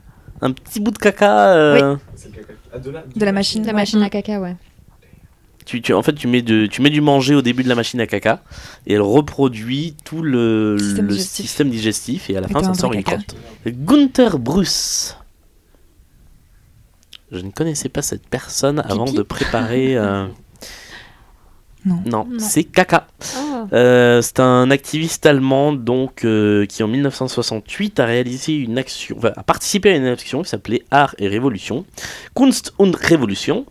[0.42, 1.54] Un petit bout de caca.
[1.54, 1.96] euh,
[3.16, 3.64] De la machine.
[3.66, 4.56] La machine à caca, ouais.
[5.64, 7.74] tu, tu- en fait tu mets, de, tu mets du manger au début de la
[7.74, 8.42] machine à caca
[8.86, 11.46] et elle reproduit tout le, Système le digestif.
[11.46, 13.34] système digestif et à la Et fin ça sort une crotte.
[13.66, 15.16] Gunther Bruce.
[17.34, 19.96] Je ne connaissais pas cette personne avant Pipi de préparer.
[19.96, 20.26] euh,
[21.86, 22.00] Non.
[22.06, 22.38] Non, Non.
[22.38, 23.08] c'est caca.
[23.36, 23.66] Ah.
[23.74, 29.32] Euh, c'est un activiste allemand donc euh, qui en 1968 a réalisé une action, enfin,
[29.36, 31.84] a participé à une action qui s'appelait Art et Révolution,
[32.34, 33.66] Kunst und Revolution,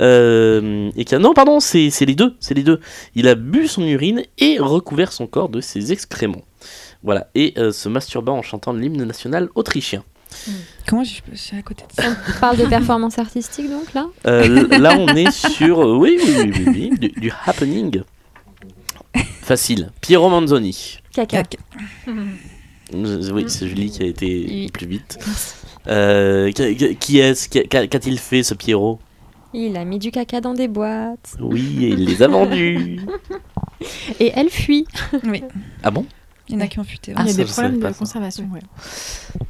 [0.00, 2.80] euh, et qui a non pardon c'est c'est les deux, c'est les deux.
[3.14, 6.42] Il a bu son urine et recouvert son corps de ses excréments.
[7.02, 10.02] Voilà et euh, se masturbant en chantant l'hymne national autrichien.
[10.86, 14.06] Comment je je suis à côté de ça On parle de performance artistique donc là
[14.26, 18.02] Euh, là on est sur euh, oui oui oui, oui, oui, du, du happening.
[19.42, 19.90] Facile.
[20.00, 20.98] Piero Manzoni.
[21.12, 21.42] Caca.
[21.42, 21.58] Caca.
[22.94, 24.70] Euh, Oui, c'est Julie qui a été Oui.
[24.72, 25.18] plus vite.
[25.88, 28.98] Euh, qui- est-ce Qu'a- qu'a- Qu'a-t-il fait ce Pierrot
[29.52, 31.36] Il a mis du caca dans des boîtes.
[31.40, 33.00] Oui, et il les a vendus.
[34.20, 34.86] Et elle fuit.
[35.24, 35.42] Oui.
[35.82, 36.04] Ah bon?
[36.50, 37.12] Il y en a qui ont fuité.
[37.16, 38.48] Ah, Il y a des problèmes de conservation.
[38.52, 38.60] Ouais.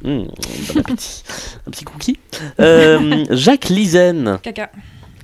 [0.03, 0.27] Mmh,
[0.73, 1.23] Bon appétit.
[1.67, 2.19] Un petit cookie.
[2.59, 4.37] Euh, Jacques Lizen.
[4.43, 4.71] Caca.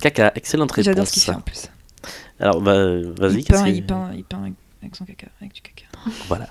[0.00, 0.84] Caca, excellente réponse.
[0.86, 1.68] J'adore ce qu'il fait en plus.
[2.40, 2.74] Alors, bah,
[3.18, 3.38] vas-y.
[3.40, 4.40] Il qu'est-ce peint, que- il peint, il peint
[4.82, 5.86] avec- son caca, avec du caca.
[6.28, 6.46] Voilà.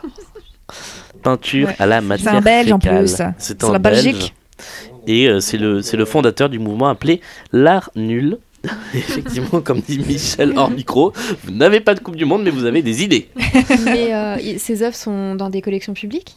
[1.23, 1.75] Peinture Ouais.
[1.80, 3.15] à la matière un Belge, en plus.
[3.38, 4.03] C'est un la Belge.
[4.03, 4.34] Belgique.
[5.07, 7.21] Et euh, c'est le, c'est le fondateur du mouvement appelé
[7.53, 8.38] l'art nul.
[8.93, 11.13] Effectivement, comme dit Michel hors micro,
[11.43, 13.30] vous n'avez pas de Coupe du Monde, mais vous avez des idées.
[13.86, 16.36] Mais euh, ses œuvres sont dans des collections publiques?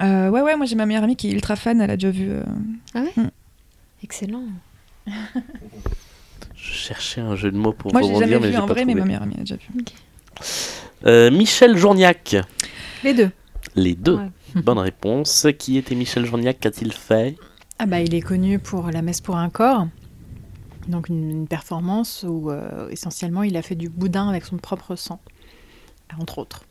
[0.00, 2.10] Euh, ouais, ouais, moi j'ai ma meilleure amie qui est ultra fan, elle a déjà
[2.10, 2.30] vu.
[2.30, 3.02] euh,
[4.02, 4.44] Excellent.
[5.06, 8.66] Je cherchais un jeu de mots pour Moi j'ai rebondir, jamais mais vu j'ai en
[8.66, 9.00] pas vrai, mais trouvé.
[9.00, 9.84] ma meilleure amie a déjà vu.
[11.06, 12.36] Euh, Michel Journiac.
[13.04, 13.30] Les deux.
[13.74, 14.16] Les deux.
[14.16, 14.30] Ouais.
[14.62, 15.46] Bonne réponse.
[15.58, 17.36] Qui était Michel Journiac Qu'a-t-il fait?
[17.78, 19.86] Ah bah, il est connu pour la messe pour un corps.
[20.88, 24.96] Donc une, une performance où euh, essentiellement il a fait du boudin avec son propre
[24.96, 25.20] sang,
[26.18, 26.64] entre autres.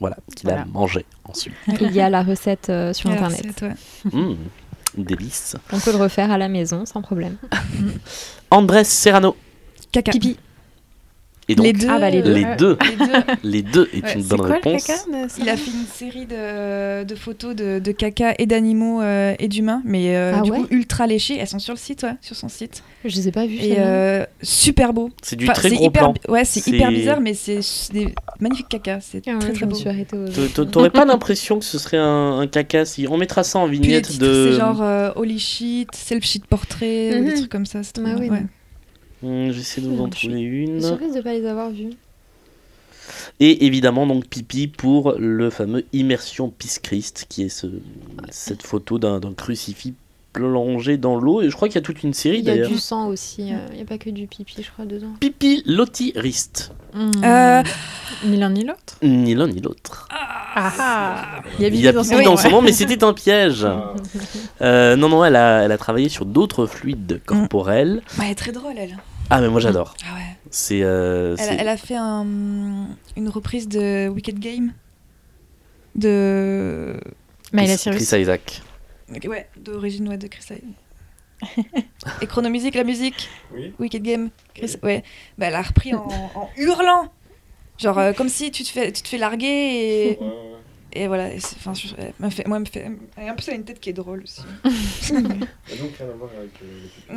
[0.00, 1.54] Voilà, qu'il a mangé ensuite.
[1.80, 3.62] Il y a la recette euh, sur internet.
[3.62, 4.10] ouais.
[4.12, 4.36] Mmh,
[4.96, 5.56] délice.
[5.72, 7.36] On peut le refaire à la maison sans problème.
[8.50, 9.36] Andrés Serrano.
[9.92, 10.12] Caca.
[10.12, 10.38] Pipi.
[11.48, 11.86] Et donc, Les deux.
[11.90, 12.32] Ah bah, les deux.
[12.32, 12.56] les Ouais.
[12.56, 12.78] deux.
[13.42, 13.88] Les deux.
[13.94, 14.84] Est Ouais, une bonne quoi le réponse.
[14.86, 15.00] caca
[15.38, 19.48] Il a fait une série de, de photos de, de caca et d'animaux euh, et
[19.48, 21.36] d'humains, mais euh, Ah du ouais coup ultra léchées.
[21.38, 22.82] Elles sont sur le site, ouais, sur son site.
[23.04, 23.56] Je les ai pas vus.
[23.60, 25.10] Et euh, super beau.
[25.22, 26.14] C'est du Enfin, très gros hyper, plan.
[26.32, 27.60] Ouais, c'est hyper bizarre, mais c'est
[27.92, 29.00] des magnifiques caca.
[29.02, 29.76] C'est Ah ouais, très très beau.
[30.70, 34.18] T'aurais pas l'impression que ce serait un, un caca si on mettra ça en vignette
[34.18, 34.50] de.
[34.52, 37.26] c'est genre euh, Holy Shit, Self Shit Portrait, euh, Mhm.
[37.28, 37.82] des trucs comme ça.
[37.82, 38.04] C'est trop
[39.24, 39.48] Oui.
[39.48, 40.80] Hmm, J'essaie de vous en Je trouver Je suis une.
[40.82, 41.90] surprise de pas les avoir vus.
[43.40, 47.66] Et évidemment donc pipi pour le fameux immersion Peace Christ qui est ce,
[48.30, 49.92] cette photo d'un crucifix
[50.32, 52.54] plongé dans l'eau et je crois qu'il y a toute une série Il y a
[52.54, 52.68] d'ailleurs.
[52.70, 53.52] du sang aussi.
[53.52, 55.12] euh, Il n'y a pas que du pipi, je crois, dedans.
[55.20, 56.72] Pipi Lotti Rist.
[56.94, 57.10] Hmm.
[57.22, 57.62] Euh,
[58.24, 58.96] Ni l'un ni l'autre.
[59.02, 60.08] Ni l'un ni l'autre.
[60.10, 62.44] Ah ah Il y a Il y a Bibi dans pipi son dans nom, son
[62.46, 62.52] ouais.
[62.52, 63.66] nom mais c'était un piège.
[64.60, 68.02] Euh, non non elle a, elle a travaillé sur d'autres fluides corporels.
[68.16, 68.96] bah, elle est très drôle, elle.
[69.30, 69.94] Ah mais moi j'adore.
[70.04, 70.20] Ah ouais.
[70.50, 74.72] C'est euh, Elle, c'est- a- elle a fait un- une reprise de Wicked Game.
[75.94, 76.98] De.
[77.52, 78.20] Miley Chris.
[78.20, 78.62] Isaac.
[79.26, 80.62] Ouais, d'origine ouais, de Chris Isaac.
[82.22, 83.72] Et Chronomusique, la musique Oui.
[83.78, 85.02] Wicked Game Chris- Ouais.
[85.38, 87.12] Bah, elle a repris en, en hurlant.
[87.78, 90.18] Genre, euh, comme si tu te fais, tu te fais larguer et,
[90.92, 91.32] et voilà.
[91.34, 92.90] et c'est- Enfin, je- elle m'a fait, moi, elle me fait.
[93.16, 94.42] elle- En plus, elle a une tête qui est drôle aussi.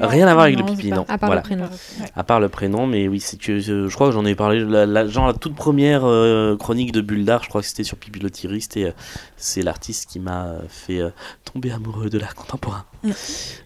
[0.01, 1.05] Rien à voir avec le pipi, non.
[1.07, 1.41] À part Voilà.
[1.41, 1.69] le prénom.
[2.15, 4.63] À part le prénom, mais oui, c'est que je, je crois que j'en ai parlé,
[4.63, 7.97] la, la- genre la toute première euh, chronique de Bulldar, je crois que c'était sur
[7.97, 8.91] Pipi le Tiriste, et euh,
[9.37, 11.09] c'est l'artiste qui m'a euh, fait euh,
[11.51, 12.85] tomber amoureux de l'art contemporain.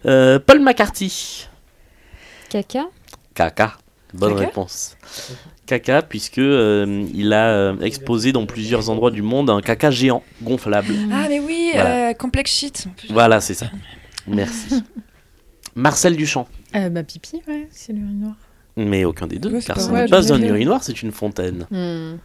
[0.06, 1.48] Euh, Paul McCarthy,
[2.48, 2.84] Caca
[3.34, 3.76] Caca,
[4.14, 4.96] bonne Caca réponse.
[5.66, 10.22] Caca, puisque euh, il a euh, exposé dans plusieurs endroits du monde un caca géant,
[10.42, 10.94] gonflable.
[11.12, 12.10] Ah, mais oui, Voilà.
[12.10, 12.86] euh, Complex Shit.
[13.10, 13.66] Voilà, c'est ça.
[14.26, 14.82] Merci.
[15.74, 16.48] Marcel Duchamp.
[16.74, 18.34] Euh, bah, pipi, ouais, c'est l'urinoir.
[18.76, 21.66] Mais aucun des deux, Ouais, car pas ce n'est pas un urinoir, c'est une fontaine.
[21.70, 22.16] Hmm.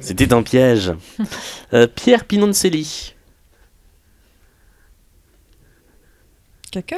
[0.00, 0.92] C'était un piège.
[1.74, 3.14] Euh, Pierre Pinoncelli.
[6.70, 6.96] Caca?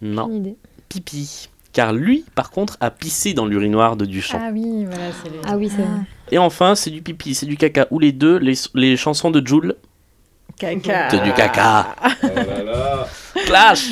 [0.00, 0.56] Non, idée.
[0.88, 1.48] pipi.
[1.72, 4.38] Car lui, par contre, a pissé dans l'urinoir de Duchamp.
[4.42, 5.38] Ah oui, voilà, c'est les.
[5.44, 6.00] Ah oui, c'est vrai.
[6.30, 7.86] Et enfin, c'est du pipi, c'est du caca.
[7.90, 9.76] Ou les deux, les, les chansons de Joule.
[10.58, 11.08] Caca.
[11.10, 11.94] C'est du caca.
[12.04, 13.06] Oh là là.
[13.46, 13.86] Clash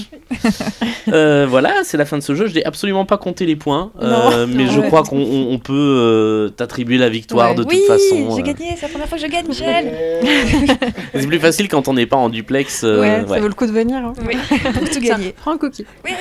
[1.12, 2.46] Euh, Voilà, c'est la fin de ce jeu.
[2.46, 3.90] Je n'ai absolument pas compté les points.
[4.00, 4.86] euh, Non, mais non, je ouais.
[4.86, 7.54] crois qu'on on- on peut euh, t'attribuer la victoire Ouais.
[7.56, 8.36] de Oui, toute façon.
[8.36, 8.44] j'ai euh.
[8.44, 9.92] gagné, c'est la première fois que je gagne, Michel.
[11.14, 12.84] C'est plus facile quand on n'est pas en duplex.
[12.84, 13.28] euh, ouais, ouais.
[13.36, 13.98] ça vaut le coup de venir.
[13.98, 14.12] Hein.
[14.26, 14.36] Oui,
[14.74, 15.32] pour tout gagner.
[15.36, 15.86] Prends un cookie.
[16.04, 16.12] Oui.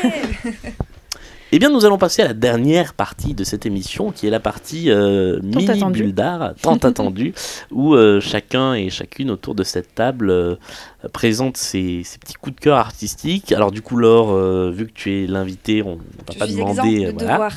[1.51, 4.39] Eh bien, nous allons passer à la dernière partie de cette émission, qui est la
[4.39, 6.03] partie euh, mini attendue.
[6.03, 7.33] Bulldar, tant attendue,
[7.71, 10.55] où euh, chacun et chacune autour de cette table euh,
[11.11, 13.51] présente ses, ses petits coups de cœur artistiques.
[13.51, 16.47] Alors du coup, Laure, euh, vu que tu es l'invité, on ne va Je pas
[16.47, 17.13] demander.
[17.13, 17.49] de voilà.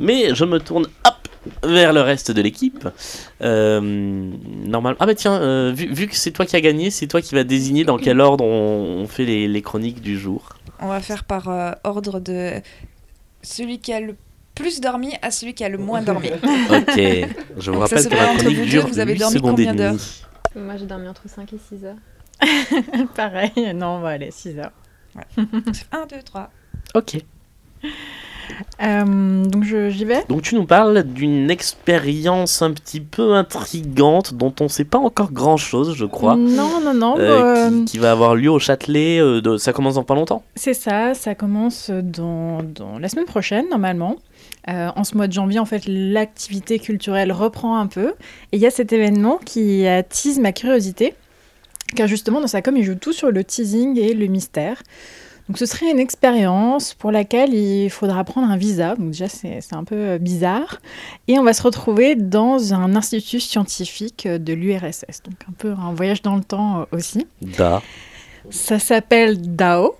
[0.00, 1.23] mais je me tourne hop
[1.62, 2.88] vers le reste de l'équipe.
[3.42, 4.96] Euh, normalement.
[5.00, 7.34] Ah bah tiens, euh, vu, vu que c'est toi qui as gagné, c'est toi qui
[7.34, 10.50] vas désigner dans quel ordre on, on fait les, les chroniques du jour.
[10.80, 12.52] On va faire par euh, ordre de
[13.42, 14.16] celui qui a le
[14.54, 16.28] plus dormi à celui qui a le moins dormi.
[16.28, 17.00] Ok,
[17.58, 19.92] je vous rappelle que entre chronique vous deux, dure vous avez 8 dormi combien d'heures
[19.92, 20.22] demie.
[20.56, 23.06] Moi, j'ai dormi entre 5 et 6 heures.
[23.14, 24.72] Pareil, non, on va aller 6 heures.
[25.36, 26.50] 1, 2, 3.
[26.94, 27.16] Ok.
[28.82, 30.24] Euh, donc j'y vais.
[30.28, 34.98] Donc tu nous parles d'une expérience un petit peu intrigante dont on ne sait pas
[34.98, 36.36] encore grand chose, je crois.
[36.36, 37.18] Non, non, non.
[37.18, 39.18] euh, euh, qui, qui va avoir lieu au Châtelet.
[39.20, 40.42] euh, de- ça commence dans pas longtemps.
[40.56, 44.16] C'est ça, ça commence dans, dans la semaine prochaine normalement.
[44.68, 48.08] Euh, en ce mois de janvier, en fait, l'activité culturelle reprend un peu.
[48.52, 51.14] Et il y a cet événement qui attise ma curiosité,
[51.94, 54.82] car justement, dans sa com, il joue tout sur le teasing et le mystère.
[55.48, 58.96] Donc ce serait une expérience pour laquelle il faudra prendre un visa.
[58.96, 60.80] Donc déjà, c'est un peu euh, bizarre.
[61.28, 65.22] Et on va se retrouver dans un institut scientifique euh, de l'URSS.
[65.24, 67.26] Donc un peu un voyage dans le temps euh, aussi.
[67.42, 67.82] Da.
[68.50, 69.96] Ça s'appelle DAO.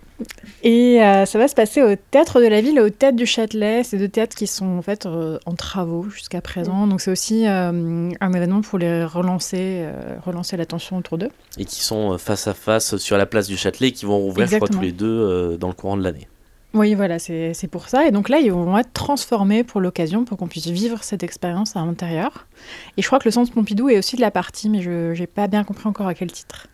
[0.62, 3.27] Et euh, ça va se passer au théâtre de la ville et au théâtre du
[3.27, 3.83] Châtelet.
[3.83, 6.87] C'est deux théâtres qui sont en fait euh, en travaux jusqu'à présent.
[6.87, 11.31] Donc c'est aussi euh, un événement pour les relancer, euh, relancer l'attention autour d'eux.
[11.59, 14.47] Et qui sont face à face sur la place du Châtelet et qui vont rouvrir,
[14.47, 14.81] je crois, Exactement.
[14.81, 16.29] tous les deux dans le courant de l'année.
[16.75, 18.05] Oui, voilà, c'est pour ça.
[18.09, 21.77] Et donc là, ils vont être transformés pour l'occasion, pour qu'on puisse vivre cette expérience
[21.77, 22.49] à l'intérieur.
[22.97, 25.27] Et je crois que le Centre Pompidou est aussi de la partie, mais je n'ai
[25.29, 26.67] pas bien compris encore à quel titre.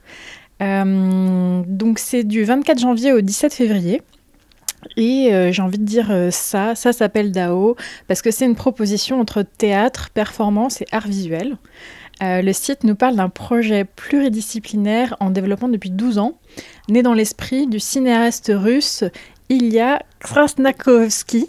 [0.62, 4.02] Euh, donc c'est du 24 janvier au 17 février.
[4.96, 7.76] Et euh, j'ai envie de dire euh, ça, ça s'appelle DAO,
[8.08, 11.58] parce que c'est une proposition entre théâtre, performance et art visuel.
[12.22, 16.34] Euh, le site nous parle d'un projet pluridisciplinaire en développement depuis 12 ans,
[16.88, 19.04] né dans l'esprit du cinéaste russe
[19.48, 21.48] Ilya Krasnakovsky.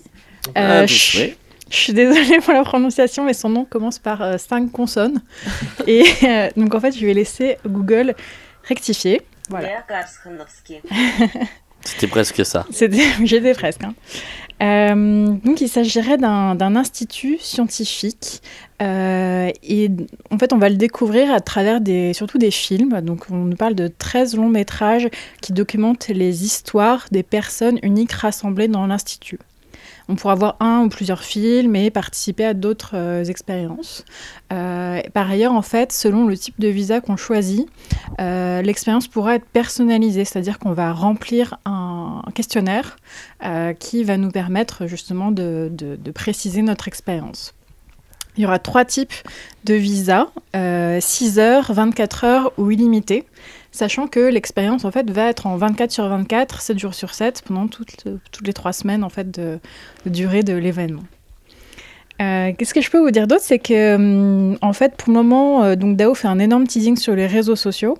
[0.55, 1.35] Ah, oui.
[1.71, 5.21] Je suis désolée pour la prononciation, mais son nom commence par euh, cinq consonnes.
[5.87, 8.13] Et euh, donc en fait, je vais laisser Google
[8.63, 9.21] rectifier.
[9.49, 9.67] Voilà.
[11.83, 12.65] C'était presque ça.
[13.23, 13.83] J'étais presque.
[13.83, 13.95] hein.
[14.61, 18.41] Euh, donc, il s'agirait d'un d'un institut scientifique.
[18.83, 19.89] euh, et
[20.29, 23.01] en fait, on va le découvrir à travers des, surtout des films.
[23.01, 25.09] Donc, on nous parle de 13 longs métrages
[25.41, 29.39] qui documentent les histoires des personnes uniques rassemblées dans l'institut.
[30.11, 34.03] On pourra voir un ou plusieurs films et participer à d'autres euh, expériences.
[34.51, 37.65] Euh, par ailleurs, en fait, selon le type de visa qu'on choisit,
[38.19, 42.97] euh, l'expérience pourra être personnalisée, c'est-à-dire qu'on va remplir un questionnaire
[43.79, 45.71] qui va nous permettre justement de,
[46.13, 47.53] préciser notre expérience.
[48.37, 49.13] Il y aura trois types
[49.65, 53.25] de visas, euh, 6 heures, 24 heures ou illimité,
[53.71, 57.43] sachant que l'expérience en fait va être en 24 sur 24, 7 jours sur 7,
[57.45, 58.05] pendant toutes,
[58.43, 59.59] les trois semaines en fait de,
[60.05, 61.03] durée de l'événement.
[62.21, 63.41] Euh, Qu'est-ce que je peux vous dire d'autre?
[63.43, 66.95] C'est que, hum, en fait, pour le moment, euh, donc DAO fait un énorme teasing
[66.95, 67.97] sur les réseaux sociaux.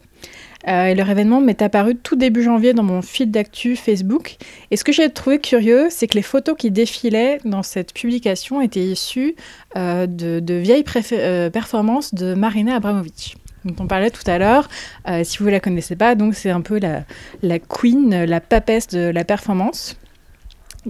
[0.67, 4.36] Euh, et leur événement m'est apparu tout début janvier dans mon fil d'actu Facebook.
[4.69, 8.61] Et ce que j'ai trouvé curieux, c'est que les photos qui défilaient dans cette publication
[8.61, 9.36] étaient issues
[9.76, 14.70] de, vieilles performances de Marina Abramovic dont on parlait tout à l'heure.
[15.07, 18.88] Euh, si vous ne la connaissez pas, donc c'est un peu la, queen, la papesse
[18.88, 19.97] de la performance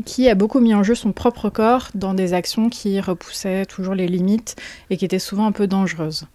[0.06, 3.94] qui a beaucoup mis en jeu son propre corps dans des actions qui repoussaient toujours
[3.94, 4.56] les limites
[4.90, 6.28] et qui étaient souvent un peu dangereuses.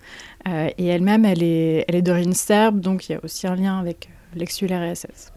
[0.46, 3.56] Euh, et elle-même, elle est, elle est d'origine serbe, donc il y a aussi un
[3.56, 5.32] lien avec euh, l'ex-URSS.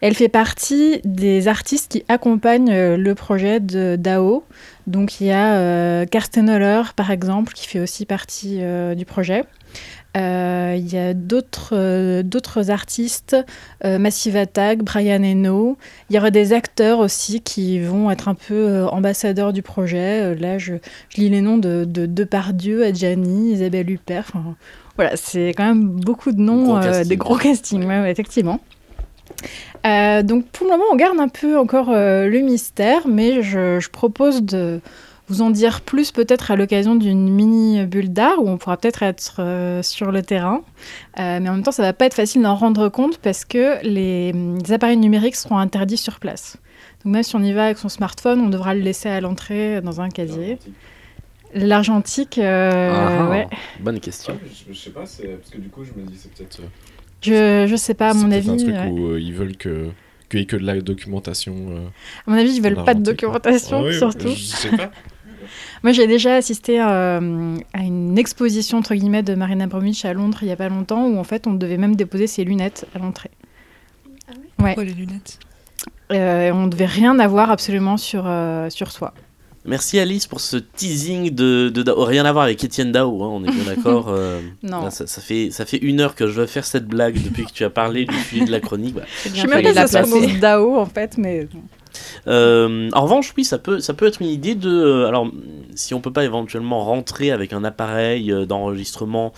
[0.00, 4.44] Elle fait partie des artistes qui accompagnent le projet de DAO.
[4.86, 6.50] Donc il y a euh, Karsten
[6.96, 8.60] par exemple, qui fait aussi partie
[8.96, 9.44] du projet.
[10.16, 13.36] Euh, il y a d'autres euh, d'autres artistes,
[13.84, 15.76] euh, Massive Attack, Brian Eno.
[16.08, 20.34] Il y aura des acteurs aussi qui vont être un peu ambassadeurs du projet.
[20.34, 20.74] Là, je,
[21.10, 24.24] je, lis les noms de, de Depardieu, Adjani, Isabelle Huppert.
[24.28, 24.56] Enfin,
[24.96, 28.58] voilà, c'est quand même beaucoup de noms, gros des gros castings, ouais, ouais, effectivement.
[29.84, 34.42] donc pour le moment, on garde un peu encore le mystère, mais je, je propose
[34.42, 34.80] de
[35.30, 39.02] vous en dire plus peut-être à l'occasion d'une mini bulle d'art où on pourra peut-être
[39.02, 40.62] être euh, sur le terrain.
[41.18, 43.82] Euh, mais en même temps, ça va pas être facile d'en rendre compte parce que
[43.84, 46.56] les, les, appareils numériques seront interdits sur place.
[47.04, 49.80] Donc même si on y va avec son smartphone, on devra le laisser à l'entrée
[49.80, 50.58] dans un casier.
[51.54, 53.46] L'argentique, euh, ah, ouais.
[53.80, 54.36] Bonne question.
[54.36, 55.16] Ah, je, je, sais pas, parce
[55.50, 56.60] que du coup, je me dis, c'est peut-être.
[57.22, 58.50] Je, je sais pas, à mon avis.
[58.50, 59.90] un truc où ils veulent que
[60.30, 61.54] qu'il y ait que de la documentation.
[61.70, 61.86] Euh,
[62.26, 64.28] à mon avis, ils veulent pas de documentation, ah, oui, surtout.
[64.28, 64.90] Je sais pas.
[65.82, 67.20] Moi, j'ai déjà assisté à, à,
[67.82, 71.18] une exposition entre guillemets de Marina Abramovic à Londres il y a pas longtemps où
[71.18, 73.30] en fait on devait même déposer ses lunettes à l'entrée.
[74.28, 74.46] Ah oui?
[74.56, 75.38] Pourquoi les lunettes?
[76.12, 79.14] Euh, On devait rien avoir absolument sur, euh, sur soi.
[79.66, 83.28] Merci Alice pour ce teasing de, de, de rien à voir avec Étienne Dao, hein,
[83.30, 84.08] on est bien d'accord.
[84.10, 84.84] Euh, non.
[84.84, 87.44] Là, ça, ça, fait ça fait une heure que je veux faire cette blague depuis
[87.44, 88.94] que tu as parlé du suivi de la chronique.
[88.94, 89.02] Bah.
[89.24, 91.46] Je sais même pas si ça se Dao en fait, mais.
[92.26, 94.70] Euh, en revanche, oui, ça peut, ça peut être une idée de.
[94.70, 95.30] Euh, alors,
[95.74, 99.32] si on peut pas éventuellement rentrer avec un appareil euh, d'enregistrement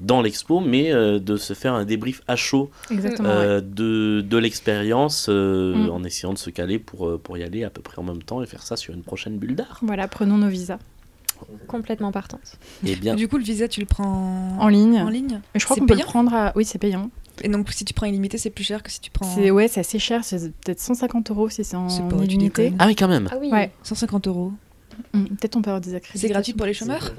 [0.00, 2.96] dans l'expo, mais euh, de se faire un débrief à chaud ouais.
[2.98, 5.90] de, de l'expérience mm.
[5.90, 8.42] en essayant de se caler pour, pour y aller à peu près en même temps
[8.42, 9.78] et faire ça sur une prochaine bulle d'art.
[9.82, 10.78] Voilà, prenons nos visas.
[11.66, 12.56] Complètement partante.
[12.84, 13.14] Et bien.
[13.14, 14.98] Du coup, le visa, tu le prends en ligne.
[15.00, 15.40] En ligne?
[15.54, 16.52] Je crois qu'on peut le prendre à.
[16.56, 17.10] Oui, c'est payant.
[17.42, 19.26] Et donc, si tu prends illimité, c'est plus cher que si tu prends.
[19.34, 20.24] C'est ouais, c'est assez cher.
[20.24, 21.88] C'est peut-être 150 euros si c'est en
[22.22, 22.72] illimité.
[22.78, 23.28] Ah oui, quand même.
[23.30, 23.50] Ah oui.
[23.50, 23.70] Ouais.
[23.82, 24.52] 150 euros.
[25.12, 26.28] Mmh, peut-être on peut avoir des accréditations.
[26.28, 27.12] C'est gratuit pour les chômeurs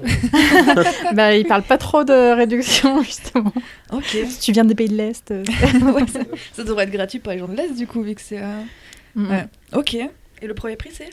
[1.14, 3.52] Bah, ils parlent pas trop de réduction, justement.
[3.92, 4.16] Ok.
[4.28, 5.30] Si tu viens des pays de l'Est.
[5.30, 6.20] ouais, ça,
[6.52, 8.40] ça, devrait être gratuit pour les gens de l'Est, du coup, vu que c'est.
[8.42, 8.62] Euh...
[9.14, 9.30] Mmh.
[9.30, 9.46] Ouais.
[9.74, 9.94] Ok.
[9.94, 11.10] Et le premier prix, c'est?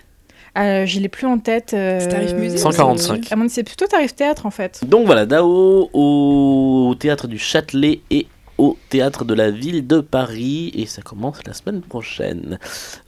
[0.57, 1.73] Euh, je l'ai plus en tête.
[1.73, 3.27] Euh, c'est tarif musée 145.
[3.29, 4.81] Ah, c'est plutôt tarif théâtre en fait.
[4.87, 8.27] Donc voilà, Dao au théâtre du Châtelet et
[8.57, 12.59] au théâtre de la ville de Paris et ça commence la semaine prochaine.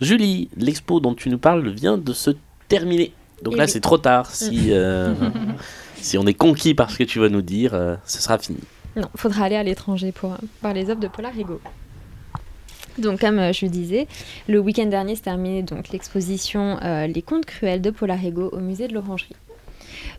[0.01, 2.31] Julie, l'expo dont tu nous parles vient de se
[2.67, 3.13] terminer.
[3.43, 3.69] Donc et là, oui.
[3.69, 4.29] c'est trop tard.
[4.31, 5.13] Si, euh,
[5.95, 8.59] si on est conquis par ce que tu vas nous dire, euh, ce sera fini.
[8.95, 11.61] Non, faudra aller à l'étranger pour voir les œuvres de Paula Rigaud.
[12.97, 14.07] Donc, comme euh, je le disais,
[14.47, 18.59] le week-end dernier s'est terminé donc l'exposition euh, Les Contes cruels de Paula Rigaud au
[18.59, 19.35] musée de l'Orangerie.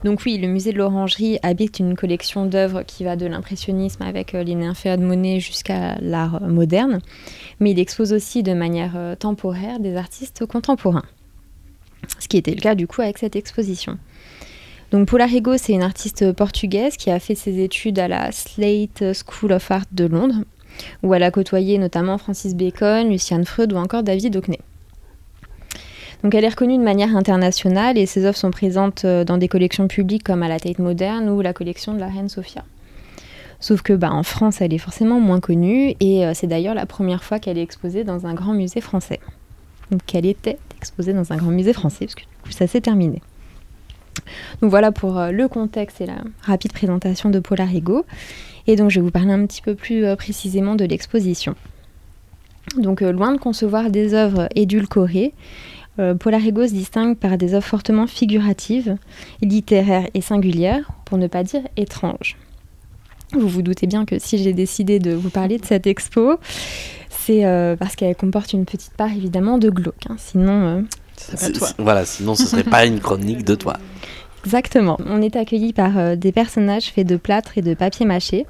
[0.05, 4.34] Donc oui, le musée de l'Orangerie habite une collection d'œuvres qui va de l'impressionnisme avec
[4.34, 7.01] euh, les nymphéas de Monet jusqu'à l'art moderne,
[7.59, 11.05] mais il expose aussi de manière euh, temporaire des artistes contemporains,
[12.18, 13.99] ce qui était le cas du coup avec cette exposition.
[14.90, 19.05] Donc Paula Rego, c'est une artiste portugaise qui a fait ses études à la Slate
[19.12, 20.44] School of Art de Londres,
[21.03, 24.61] où elle a côtoyé notamment Francis Bacon, Luciane Freud ou encore David Hockney.
[26.23, 29.87] Donc elle est reconnue de manière internationale et ses œuvres sont présentes dans des collections
[29.87, 32.64] publiques comme à la Tate Moderne ou la collection de la Reine Sophia.
[33.61, 36.87] Sauf que bah, en France, elle est forcément moins connue et euh, c'est d'ailleurs la
[36.87, 39.21] première fois qu'elle est exposée dans un grand musée français.
[39.91, 42.81] Donc qu'elle était exposée dans un grand musée français, parce que du coup ça s'est
[42.81, 43.21] terminé.
[44.61, 48.05] Donc voilà pour euh, le contexte et la rapide présentation de Paula Rigaud.
[48.66, 51.55] Et donc je vais vous parler un petit peu plus euh, précisément de l'exposition.
[52.77, 55.33] Donc euh, loin de concevoir des œuvres édulcorées,
[55.99, 58.96] euh, Paula Rigaud se distingue par des œuvres fortement figuratives,
[59.42, 62.36] littéraires et singulières, pour ne pas dire étranges.
[63.32, 66.38] Vous vous doutez bien que si j'ai décidé de vous parler de cette expo,
[67.11, 70.07] c'est euh, parce qu'elle comporte une petite part évidemment de glauque.
[70.09, 70.16] Hein.
[70.16, 70.82] Sinon, euh,
[71.16, 71.68] c'est toi.
[71.78, 73.76] Voilà, sinon ce serait pas une chronique de toi.
[74.44, 74.96] Exactement.
[75.05, 78.46] On est accueilli par euh, des personnages faits de plâtre et de papier mâché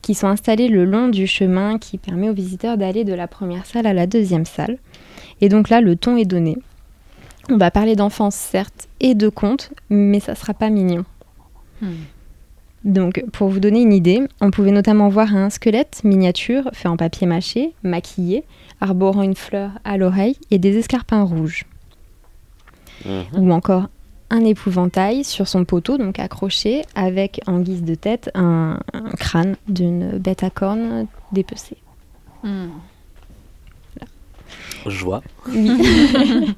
[0.00, 3.66] qui sont installés le long du chemin qui permet aux visiteurs d'aller de la première
[3.66, 4.78] salle à la deuxième salle.
[5.40, 6.56] Et donc là, le ton est donné.
[7.50, 11.04] On va parler d'enfance, certes, et de contes, mais ça sera pas mignon.
[11.80, 11.92] Hmm.
[12.84, 16.96] Donc, pour vous donner une idée, on pouvait notamment voir un squelette miniature fait en
[16.96, 18.44] papier mâché, maquillé,
[18.80, 21.64] arborant une fleur à l'oreille et des escarpins rouges.
[23.04, 23.24] Mhm.
[23.38, 23.88] Ou encore
[24.30, 29.56] un épouvantail sur son poteau, donc accroché, avec en guise de tête un, un crâne
[29.68, 31.78] d'une bête à cornes dépecée.
[32.42, 32.68] Hmm.
[34.86, 35.22] Joie.
[35.48, 35.70] Oui.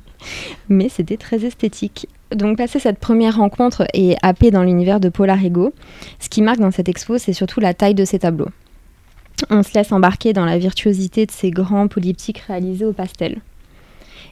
[0.69, 2.09] Mais c'était très esthétique.
[2.35, 5.73] Donc, passer cette première rencontre et happé dans l'univers de Polarigo,
[6.19, 8.49] ce qui marque dans cette expo, c'est surtout la taille de ses tableaux.
[9.51, 13.41] On se laisse embarquer dans la virtuosité de ces grands polyptyques réalisés au pastel.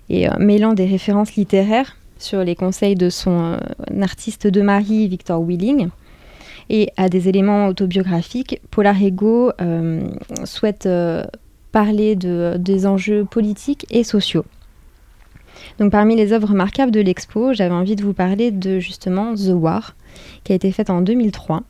[0.09, 5.09] Et euh, mêlant des références littéraires sur les conseils de son euh, artiste de mari,
[5.09, 5.91] Victor Wheeling,
[6.71, 10.07] et à des éléments autobiographiques, Polarigo euh,
[10.45, 11.25] souhaite euh,
[11.73, 14.45] parler de, des enjeux politiques et sociaux.
[15.91, 19.97] Parmi les œuvres remarquables de l'expo, j'avais envie de vous parler de justement The War,
[20.45, 21.63] qui a été faite en 2003,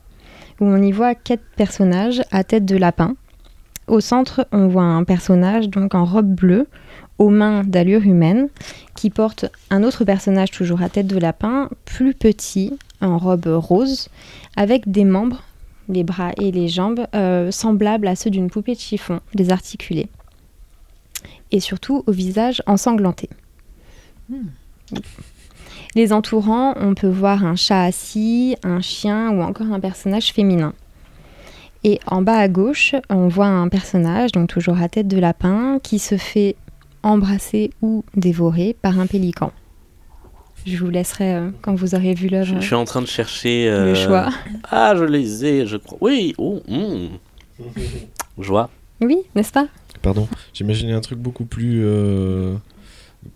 [0.61, 3.17] où on y voit quatre personnages à tête de lapin.
[3.87, 6.69] Au centre, on voit un personnage donc en robe bleue,
[7.19, 8.49] aux mains d'allure humaine,
[8.95, 14.09] qui porte un autre personnage toujours à tête de lapin, plus petit, en robe rose,
[14.57, 15.45] avec des membres,
[15.89, 20.09] les bras et les jambes, euh, semblables à ceux d'une poupée de chiffon, désarticulés.
[21.53, 23.31] Et surtout au visage ensanglanté.
[25.95, 30.72] Les entourant, on peut voir un chat assis, un chien ou encore un personnage féminin.
[31.85, 35.79] Et en bas à gauche, on voit un personnage, donc toujours à tête de lapin,
[35.83, 36.57] qui se fait
[37.03, 39.53] embrasser ou dévorer par un pélican.
[40.66, 43.07] Je vous laisserai, euh, quand vous aurez vu Je, l'œuvre, je suis en train de
[43.07, 43.66] chercher.
[43.66, 44.31] le euh, choix.
[44.70, 45.99] Ah, je les ai, je crois.
[46.01, 47.09] Oui, oh, hmm.
[48.39, 48.70] Joie.
[49.03, 49.66] Oui, n'est-ce pas?
[50.01, 51.83] Pardon, j'imaginais un truc beaucoup plus.
[51.85, 52.55] euh,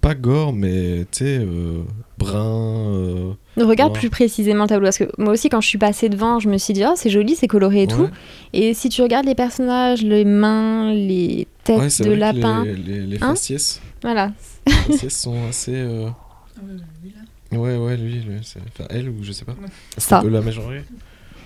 [0.00, 1.82] pas gore, mais tu sais, euh,
[2.18, 2.92] brun.
[2.94, 6.38] euh, Regarde plus précisément le tableau, parce que moi aussi, quand je suis passée devant,
[6.40, 8.08] je me suis dit, oh, c'est joli, c'est coloré et tout.
[8.52, 13.00] Et si tu regardes les personnages, les mains, les têtes Ouais, de lapin, Les, les,
[13.06, 14.32] les Hein faciès, voilà.
[14.66, 15.74] les faciès sont assez.
[15.74, 16.08] euh,
[17.52, 19.54] Ouais, ouais, lui, lui, c'est- enfin elle ou je sais pas.
[19.96, 20.20] Ça.
[20.20, 20.82] Peut la majorer?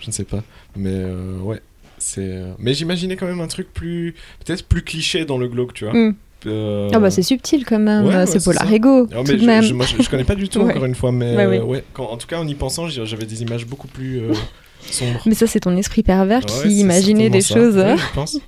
[0.01, 0.43] Je ne sais pas.
[0.77, 1.61] Mais euh, ouais,
[1.99, 2.43] c'est.
[2.59, 4.15] Mais j'imaginais quand même un truc plus.
[4.45, 5.95] Peut-être plus cliché dans le glauque, tu vois.
[5.95, 6.17] Mm.
[6.47, 9.45] Euh, Ah bah c'est subtil quand même, ouais, ouais, c'est c'est Polarigo, Ah, tout je,
[9.45, 9.63] même.
[9.63, 10.71] je- moi, je, je connais pas du tout Ouais.
[10.73, 11.61] encore une fois, mais Ouais, euh, ouais.
[11.61, 14.33] ouais, quand- en tout cas en y pensant, j'avais des images beaucoup plus euh,
[14.91, 15.21] sombres.
[15.27, 17.77] Mais ça c'est ton esprit pervers Ouais, qui imaginait des choses.
[17.77, 17.95] ça.
[17.95, 18.39] Oui, je pense.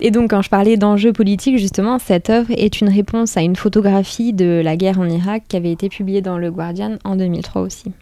[0.00, 3.56] Et donc quand je parlais d'enjeux politiques, justement, cette œuvre est une réponse à une
[3.56, 7.62] photographie de la guerre en Irak qui avait été publiée dans Le Guardian en 2003
[7.62, 7.92] aussi.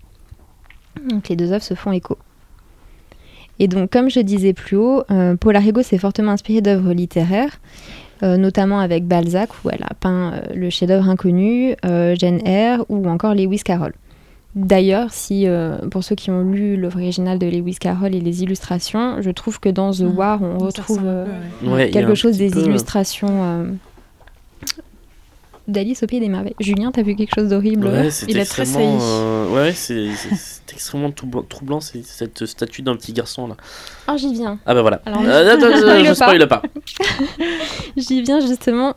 [1.08, 2.16] Donc les deux œuvres se font écho.
[3.58, 8.11] Et donc comme je disais plus haut, euh, Polarigo s'est fortement inspiré d'œuvres littéraires, euh,
[8.22, 13.08] notamment avec Balzac où elle a peint euh, le chef-d'œuvre inconnu, euh, Jane Eyre ou
[13.08, 13.92] encore Lewis Carroll.
[14.54, 18.42] D'ailleurs, si euh, pour ceux qui ont lu l'œuvre originale de Lewis Carroll et les
[18.42, 20.16] illustrations, je trouve que dans The Mhm.
[20.16, 21.24] War, on retrouve euh,
[21.64, 21.88] ouais.
[21.90, 23.64] Quelque chose des peu- illustrations euh,
[25.72, 26.54] d'Alice au Pays des Merveilles.
[26.60, 29.00] Julien, t'as vu quelque chose d'horrible Ouais, Il est très extrêmement.
[29.00, 29.10] saillie.
[29.12, 30.08] euh, ouais, c'est
[30.72, 33.56] extrêmement troublant, troublant, c'est cette statue d'un petit garçon là.
[34.08, 34.58] Oh, j'y viens.
[34.66, 35.02] Ah bah voilà.
[35.06, 35.66] Alors, Euh, attends,
[36.04, 36.14] je pas.
[36.14, 36.62] spoil pas.
[37.96, 38.94] J'y viens justement.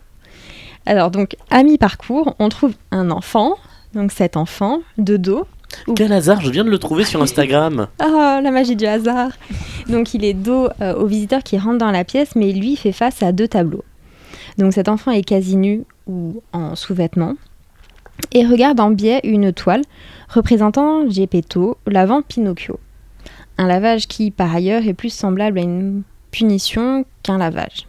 [0.86, 3.56] Alors, donc, à mi-parcours, on trouve un enfant.
[3.94, 5.46] Donc, cet enfant, de dos.
[5.96, 7.88] Quel hasard, je viens de le trouver sur Instagram.
[8.00, 9.32] Ah, la magie du hasard
[9.90, 12.92] Donc, il est dos euh, au visiteur qui rentre dans la pièce, mais lui fait
[12.92, 13.84] face à deux tableaux.
[14.58, 17.36] Donc, cet enfant est quasi nu ou en sous-vêtements
[18.34, 19.82] et regarde en biais une toile
[20.30, 22.80] représentant Geppetto lavant Pinocchio.
[23.58, 27.88] Un lavage qui, par ailleurs, est plus semblable à une punition qu'un lavage.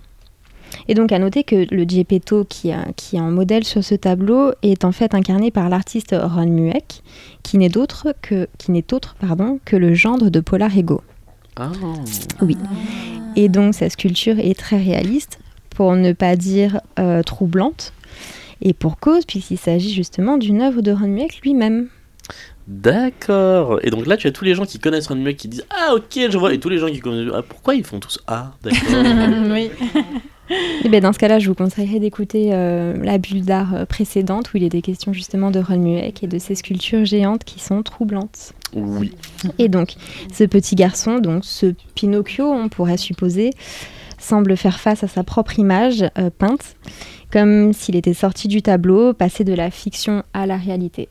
[0.89, 4.85] Et donc à noter que le Geppetto qui, est en modèle sur ce tableau est
[4.85, 7.03] en fait incarné par l'artiste Ron Mueck,
[7.43, 11.03] qui n'est d'autre que qui n'est autre pardon que le gendre de Polarigo.
[11.57, 11.71] Ah.
[12.43, 12.57] Oui.
[13.37, 15.39] Et donc sa sculpture est très réaliste,
[15.77, 17.93] pour ne pas dire euh, troublante,
[18.63, 21.89] et pour cause puisqu'il s'agit justement d'une œuvre de Ron Mueck lui-même.
[22.67, 23.79] D'accord.
[23.83, 26.31] Et donc là, tu as tous les gens qui connaissent Run qui disent Ah, ok,
[26.31, 26.53] je vois.
[26.53, 27.33] Et tous les gens qui connaissent.
[27.33, 28.81] Ah, pourquoi ils font tous Ah, d'accord.
[29.53, 29.71] oui.
[30.85, 34.53] Et ben dans ce cas-là, je vous conseillerais d'écouter euh, la bulle d'art euh, précédente
[34.53, 37.83] où il était question justement de Ron Mueck et de ces sculptures géantes qui sont
[37.83, 38.53] troublantes.
[38.75, 39.13] oui.
[39.59, 39.95] Et donc,
[40.33, 43.51] ce petit garçon, donc ce Pinocchio, on pourrait supposer,
[44.19, 46.77] semble faire face à sa propre image euh, peinte,
[47.33, 51.09] comme s'il était sorti du tableau, passé de la fiction à la réalité.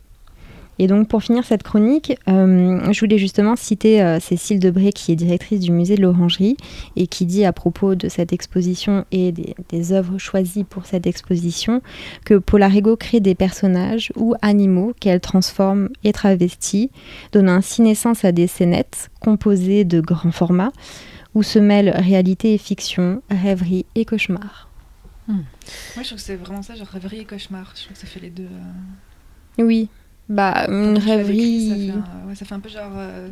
[0.77, 5.11] Et donc pour finir cette chronique, euh, je voulais justement citer euh, Cécile Debré qui
[5.11, 6.57] est directrice du musée de l'Orangerie
[6.95, 11.81] et qui dit à propos de cette exposition et des, œuvres choisies pour cette exposition
[12.25, 16.91] que Paula crée des personnages ou animaux qu'elle transforme et travestit,
[17.31, 20.71] donnant ainsi naissance à des scénettes composées de grands formats
[21.35, 24.69] où se mêlent réalité et fiction, rêverie et cauchemar.
[25.27, 25.37] Moi,
[25.97, 27.73] je trouve que c'est vraiment ça, genre rêverie et cauchemar.
[27.75, 28.47] Je trouve que ça fait les deux.
[29.59, 29.89] euh, Oui,
[30.29, 31.67] bah une quand décrit, rêverie.
[31.69, 33.29] Ça fait, un, ouais, ça fait un peu genre euh,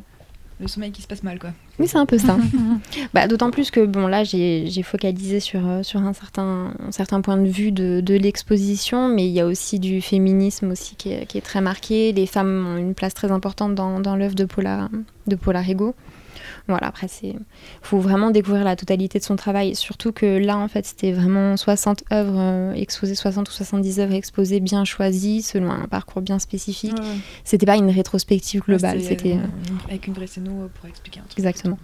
[0.59, 1.51] le sommeil qui se passe mal, quoi.
[1.79, 2.37] Oui, c'est un peu ça.
[3.13, 7.21] bah, D'autant plus que bon, là, j'ai focalisé sur, euh, sur un, certain, un certain
[7.21, 11.11] point de vue de, de l'exposition, mais il y a aussi du féminisme aussi qui
[11.11, 12.11] est, qui est très marqué.
[12.11, 14.89] Les femmes ont une place très importante dans, dans l'œuvre de Paula,
[15.27, 15.93] de Paula Rego.
[16.69, 17.35] Voilà, après, il
[17.81, 19.75] faut vraiment découvrir la totalité de son travail.
[19.75, 24.13] Surtout que là, en fait, c'était vraiment 60 œuvres euh, exposées, 60 ou 70 œuvres
[24.13, 26.95] exposées, bien choisies, selon un parcours bien spécifique.
[27.43, 29.33] C'était pas une rétrospective globale, Ouais, c'était...
[29.33, 31.37] euh, euh, avec une vraie scéno pour expliquer un truc.
[31.37, 31.77] Exactement.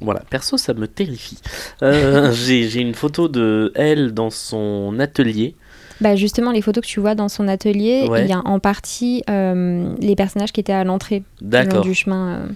[0.00, 1.38] Voilà, perso, ça me terrifie.
[1.82, 5.56] Euh, J'ai j'ai une photo de elle dans son atelier.
[6.00, 8.22] Bah justement, les photos que tu vois dans son atelier, Ouais.
[8.24, 12.28] il y a en partie euh, les personnages qui étaient à l'entrée du chemin.
[12.28, 12.46] euh.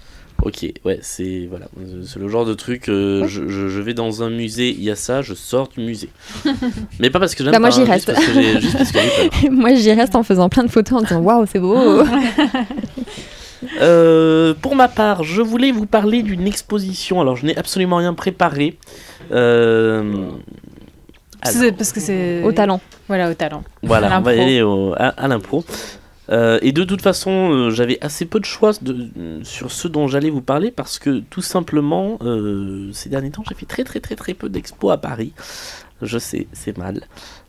[0.43, 1.67] Ok, ouais, c'est voilà,
[2.07, 2.89] c'est le genre de truc.
[2.91, 5.81] euh, je, je- je vais dans un musée, il y a ça, je sors du
[5.81, 6.11] musée.
[7.01, 8.13] Mais pas parce que j'aime Bah, moi, j'y hein, reste.
[8.61, 9.49] Juste parce que.
[9.51, 11.77] Moi, j'y reste en faisant plein de photos en disant waouh, c'est beau.
[13.81, 17.21] Euh, pour ma part, je voulais vous parler d'une exposition.
[17.23, 18.77] Alors, je n'ai absolument rien préparé.
[19.33, 20.29] Euh,
[21.41, 22.43] alors, parce que c'est.
[22.43, 22.81] Au talent.
[23.09, 23.65] Voilà, au talent.
[23.83, 25.65] Voilà, on va aller au- à, à l'impro.
[26.31, 28.73] Euh, et de toute façon, euh, j'avais assez peu de choix
[29.43, 33.55] sur ce dont j'allais vous parler parce que tout simplement, euh, ces derniers temps, j'ai
[33.55, 35.33] fait très très très très peu d'expos à Paris.
[36.03, 37.03] Je sais, c'est mal.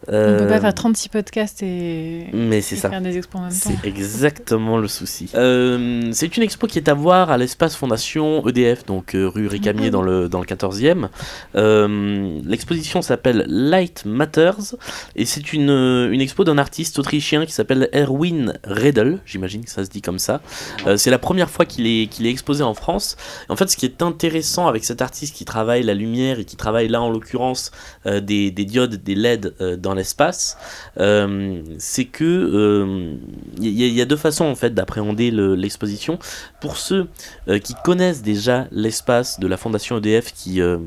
[0.07, 2.89] On Euh, peut pas faire 36 podcasts et, Mais c'est et ça.
[2.89, 3.71] faire des expos en même temps.
[3.81, 5.29] C'est exactement le souci.
[5.35, 9.47] Euh, c'est une expo qui est à voir à l'espace Fondation EDF, donc euh, rue
[9.47, 11.07] Récamier dans le, dans le 14e.
[11.55, 14.75] Euh, L'exposition s'appelle Light Matters
[15.15, 19.71] et c'est une, euh, une expo d'un artiste autrichien qui s'appelle Erwin Redel, j'imagine que
[19.71, 20.41] ça se dit comme ça.
[20.85, 23.17] Euh, c'est la première fois qu'il est, qu'il est exposé en France.
[23.49, 26.45] Et en fait, ce qui est intéressant avec cet artiste qui travaille la lumière et
[26.45, 27.71] qui travaille là en l'occurrence
[28.05, 30.57] euh, des, des diodes, des LED euh, dans l'espace,
[30.99, 33.15] euh, c'est que euh,
[33.59, 36.19] il il y a deux façons en fait d'appréhender le- l'exposition.
[36.61, 37.07] Pour ceux
[37.47, 40.77] euh, qui connaissent déjà l'espace de la Fondation EDF, qui euh,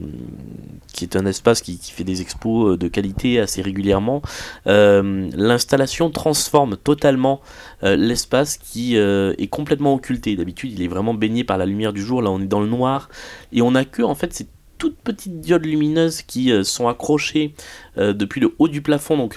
[0.92, 4.22] qui est un espace qui, fait des expos euh, de qualité assez régulièrement,
[4.66, 7.40] euh, l'installation transforme totalement
[7.82, 10.36] euh, l'espace qui euh, est complètement occulté.
[10.36, 12.22] D'habitude, il est vraiment baigné par la lumière du jour.
[12.22, 13.08] Là, on est dans le noir
[13.52, 14.46] et on a que en fait ces
[14.78, 17.54] toutes petites diodes lumineuses qui euh, sont accrochées
[17.98, 19.28] euh, depuis le haut du plafond.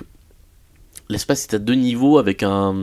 [1.12, 2.74] L'espace est à deux niveaux avec un,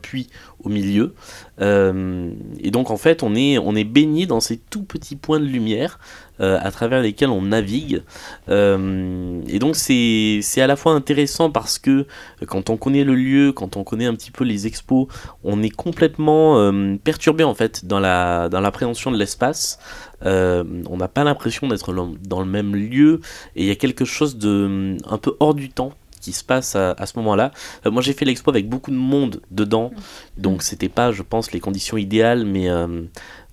[0.00, 0.28] puits
[0.62, 1.14] au milieu.
[1.60, 2.30] Euh,
[2.60, 5.44] et donc en fait on est, on est baigné dans ces tout petits points de
[5.44, 5.98] lumière
[6.40, 8.02] euh, à travers lesquels on navigue.
[8.48, 12.06] Euh, et donc c'est à la fois intéressant parce que
[12.46, 15.06] quand on connaît le lieu, quand on connaît un petit peu les expos,
[15.42, 16.72] on est complètement
[17.02, 19.78] perturbé en fait dans la dans l'appréhension de l'espace.
[20.22, 23.20] On n'a pas l'impression d'être dans le même lieu
[23.56, 25.92] et il y a quelque chose de un peu hors du temps
[26.28, 27.52] qui se passe à, à ce moment-là.
[27.86, 29.90] Euh, moi j'ai fait l'expo avec beaucoup de monde dedans,
[30.36, 33.04] donc c'était pas, je pense, les conditions idéales, mais euh,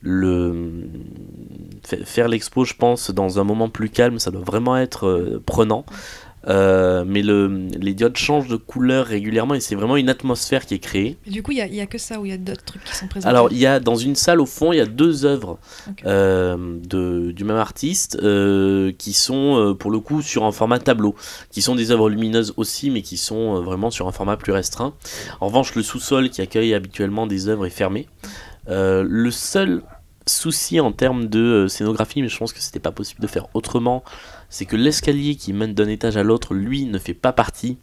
[0.01, 0.89] le
[1.83, 5.41] fa- faire l'expo, je pense, dans un moment plus calme, ça doit vraiment être euh,
[5.45, 5.85] prenant.
[6.47, 10.75] Euh, mais le, les diodes changent de couleur régulièrement et c'est vraiment une atmosphère qui
[10.75, 11.17] est créée.
[11.25, 12.95] Et du coup, il y a, que ça ou il y a d'autres trucs qui
[12.95, 15.25] sont présentés Alors, il y a dans une salle au fond, il y a deux
[15.25, 15.57] œuvres
[16.05, 21.15] euh, de, du même artiste euh, qui sont pour le coup sur un format tableau,
[21.51, 24.93] qui sont des œuvres lumineuses aussi, mais qui sont vraiment sur un format plus restreint.
[25.41, 28.07] En revanche, le sous-sol qui accueille habituellement des œuvres est fermé.
[28.69, 29.83] Euh, le seul
[30.27, 34.03] souci en termes de scénographie, mais je pense que c'était pas possible de faire autrement,
[34.49, 37.77] c'est que l'escalier qui mène d'un étage à l'autre, lui, ne fait pas partie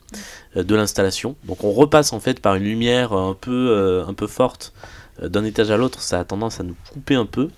[0.57, 1.37] euh, de l'installation.
[1.45, 4.73] Donc on repasse en fait par une lumière un peu, euh, un peu forte
[5.23, 7.49] euh, d'un étage à l'autre, ça a tendance à nous couper un peu.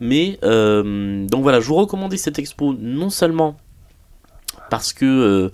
[0.00, 3.56] Mais euh, donc voilà, je vous recommandais cette expo non seulement
[4.70, 5.50] parce que euh,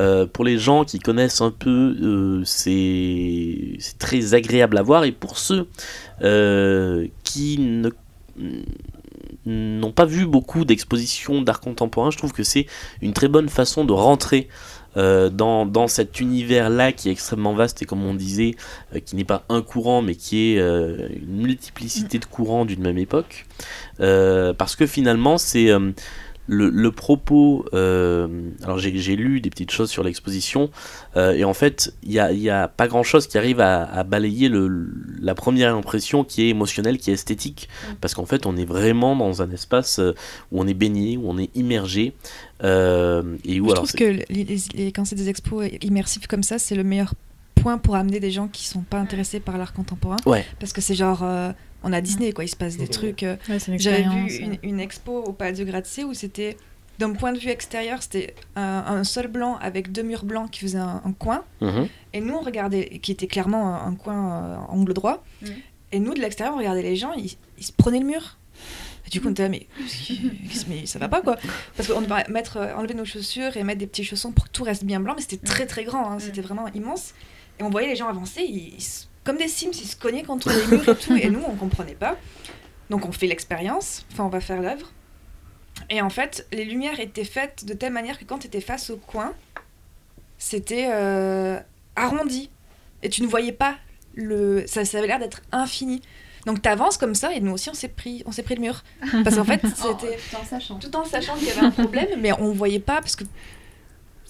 [0.00, 5.04] euh, pour les gens qui connaissent un peu, euh, c'est très agréable à voir.
[5.04, 5.68] Et pour ceux
[6.22, 7.90] euh, qui ne
[9.48, 12.66] n'ont pas vu beaucoup d'expositions d'art contemporain, je trouve que c'est
[13.02, 14.48] une très bonne façon de rentrer
[14.96, 18.56] euh, dans, cet univers-là qui est extrêmement vaste et comme on disait,
[18.94, 22.82] euh, qui n'est pas un courant mais qui est euh, une multiplicité de courants d'une
[22.82, 23.46] même époque.
[23.98, 25.70] Parce que finalement, c'est
[26.50, 28.26] le, le propos, euh,
[28.64, 30.70] alors j'ai lu des petites choses sur l'exposition,
[31.16, 34.02] euh, et en fait, il n'y a, y a pas grand-chose qui arrive à, à
[34.02, 34.88] balayer le,
[35.20, 37.68] la première impression qui est émotionnelle, qui est esthétique,
[38.00, 40.14] parce qu'en fait, on est vraiment dans un espace euh,
[40.50, 42.14] où on est baigné, où on est immergé,
[42.64, 43.84] euh, et où Je alors...
[43.84, 47.12] trouve que les- les- les- quand c'est des expos immersifs comme ça, c'est le meilleur
[47.56, 50.16] point pour amener des gens qui sont pas intéressés par l'art contemporain.
[50.26, 50.46] Ouais.
[50.60, 51.52] Parce que c'est genre, euh,
[51.88, 53.22] on a Disney, quoi, il se passe des trucs.
[53.22, 56.56] euh, Ouais, J'avais vu une, une expo au Palazzo Grazie où c'était,
[56.98, 60.60] d'un point de vue extérieur, c'était un, un sol blanc avec deux murs blancs qui
[60.60, 61.44] faisaient un, un coin.
[61.60, 61.88] Mhm.
[62.12, 65.24] Et nous, on regardait, qui était clairement un, un coin euh, angle droit.
[65.42, 65.54] Mhm.
[65.92, 68.36] Et nous, de l'extérieur, on regardait les gens, ils, ils se prenaient le mur.
[69.06, 69.66] Et du coup, on était là, mais,
[70.68, 71.36] mais ça va pas quoi.
[71.76, 74.50] Parce qu'on devait mettre, euh, enlever nos chaussures et mettre des petits chaussons pour que
[74.50, 77.14] tout reste bien blanc, mais c'était très très grand, hein, c'était vraiment immense.
[77.58, 80.22] Et on voyait les gens avancer, ils, ils se- comme des Sims, ils se cognaient
[80.22, 82.16] contre les murs et tout, et nous, on comprenait pas.
[82.88, 84.90] Donc on fait l'expérience, enfin on va faire l'œuvre.
[85.90, 88.88] Et en fait, les lumières étaient faites de telle manière que quand tu étais face
[88.88, 89.34] au coin,
[90.38, 91.60] c'était euh,
[91.94, 92.48] arrondi.
[93.02, 93.76] Et tu ne voyais pas
[94.14, 94.66] le.
[94.66, 96.00] Ça, ça avait l'air d'être infini.
[96.46, 98.82] Donc t'avances comme ça, et nous aussi on s'est pris, on s'est pris le mur.
[99.24, 100.18] Parce qu'en fait, c'était
[100.80, 103.24] tout en sachant qu'il y avait un problème, mais on voyait pas parce que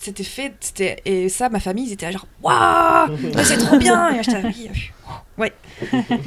[0.01, 0.53] c'était fait.
[0.61, 4.15] C'était et ça, ma famille, ils étaient là genre waouh, c'est trop bien.
[4.19, 4.71] Et j'étais oui,
[5.39, 5.53] ouais.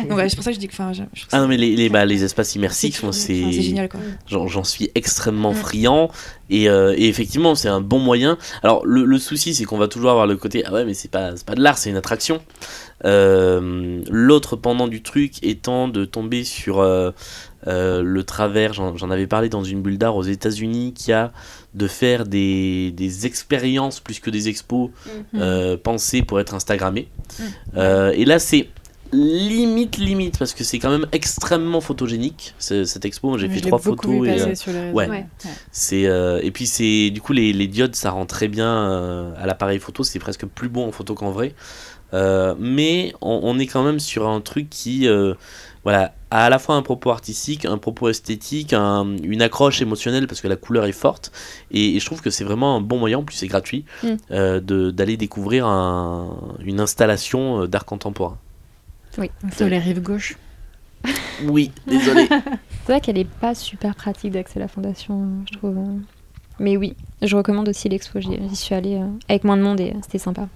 [0.07, 1.47] Donc ouais, c'est pour ça que je dis que, enfin, je, je trouve Ah non
[1.47, 3.99] mais les, les, bah, les espaces immersifs, moi, enfin, c'est c'est génial quoi.
[4.27, 5.55] J'en j'en suis extrêmement Mm.
[5.55, 6.11] friand
[6.49, 8.37] et, euh, et effectivement c'est un bon moyen.
[8.63, 11.11] Alors le, le souci c'est qu'on va toujours avoir le côté ah ouais mais c'est
[11.11, 12.41] pas, c'est pas de l'art c'est une attraction.
[13.05, 17.11] Euh, L'autre pendant du truc étant de tomber sur euh,
[17.67, 21.31] euh, le travers, j'en avais parlé dans une bulle d'art aux États-Unis qui a
[21.73, 24.89] de faire des, des expériences plus que des expos
[25.35, 27.07] euh, pensées pour être Instagrammées.
[27.39, 27.43] Mm.
[27.77, 28.67] Euh, et là c'est
[29.13, 33.37] limite limite parce que c'est quand même extrêmement photogénique ce- cette expo.
[33.37, 34.31] J'ai fait trois photos et
[34.93, 35.09] ouais.
[35.09, 35.25] Ouais.
[35.71, 36.01] c'est
[36.43, 40.03] et puis c'est du coup les, les diodes ça rend très bien à l'appareil photo
[40.03, 41.53] c'est presque plus bon en photo qu'en vrai
[42.13, 45.07] mais on, on est quand même sur un truc qui
[45.83, 50.27] voilà a à la fois un propos artistique un propos esthétique un- une accroche émotionnelle
[50.27, 51.31] parce que la couleur est forte
[51.71, 54.07] et, et je trouve que c'est vraiment un bon moyen en plus c'est gratuit Mm.
[54.31, 58.37] euh, de- d'aller découvrir un- une installation euh, d'art contemporain
[59.57, 60.37] Sur les rives gauches.
[61.43, 62.27] oui désolé
[62.85, 65.77] C'est vrai qu'elle est pas super pratique d'accès à la fondation, je trouve.
[65.77, 65.97] hein.
[66.59, 68.19] Mais oui, je recommande aussi l'expo.
[68.19, 70.47] J'y j'y suis allée euh, avec moins de monde et c'était sympa.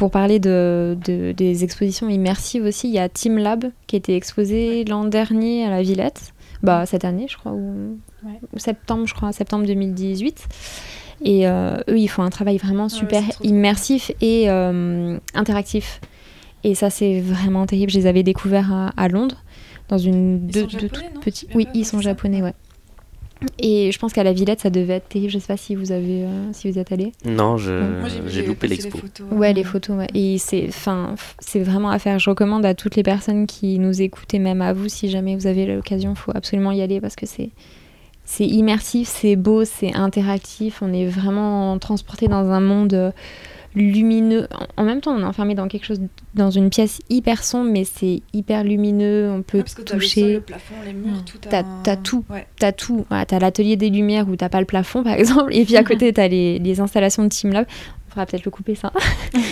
[0.00, 3.98] Pour parler de, de- des expositions immersives aussi, il y a Team Lab qui a
[3.98, 6.32] été exposé l'an dernier à la Villette.
[6.62, 8.38] Bah, cette année, je crois, ou, Ouais.
[8.56, 10.46] septembre, je crois, septembre 2018.
[11.26, 16.00] Et euh, eux, ils font un travail vraiment ouais, super immersif et euh, interactif.
[16.64, 17.90] Et ça, c'est vraiment terrible.
[17.92, 19.44] Je les avais découverts à, à Londres,
[19.88, 21.20] dans une deux, sont deux japonais, tout non?
[21.20, 21.46] petits.
[21.46, 22.54] Il y a Oui, ils sont japonais, ouais.
[23.58, 25.30] Et je pense qu'à la Villette, ça devait être terrible.
[25.32, 27.12] Je sais pas si vous avez, euh, si vous êtes allé.
[27.24, 29.26] non je- Moi, vu j'ai les- loupé passer les l'expo photos.
[29.32, 30.08] Ouais, les photos, ouais.
[30.14, 32.18] Et c'est, enfin, f- c'est vraiment à faire.
[32.18, 35.36] Je recommande à toutes les personnes qui nous écoutent et même à vous, si jamais
[35.36, 37.50] vous avez l'occasion, faut absolument y aller parce que c'est,
[38.24, 40.82] c'est immersif, c'est beau, c'est interactif.
[40.82, 43.10] On est vraiment transporté dans un monde euh,
[43.74, 44.48] lumineux.
[44.76, 46.00] En- même temps, on est enfermé dans quelque chose,
[46.34, 49.30] dans une pièce hyper sombre, mais c'est hyper lumineux.
[49.30, 50.32] On peut Ouais, parce que t'as le sol, toucher.
[50.34, 51.38] le plafond, les murs, tout.
[51.48, 51.60] T'as-
[51.92, 52.24] un- tout.
[52.30, 52.46] Ouais.
[52.58, 53.04] T'as tout.
[53.08, 55.54] Voilà, t'as l'atelier des lumières où t'as pas le plafond, par exemple.
[55.54, 57.66] Et puis à côté, t'as les, les installations de Team Lab.
[58.08, 58.92] On fera peut-être le couper, ça.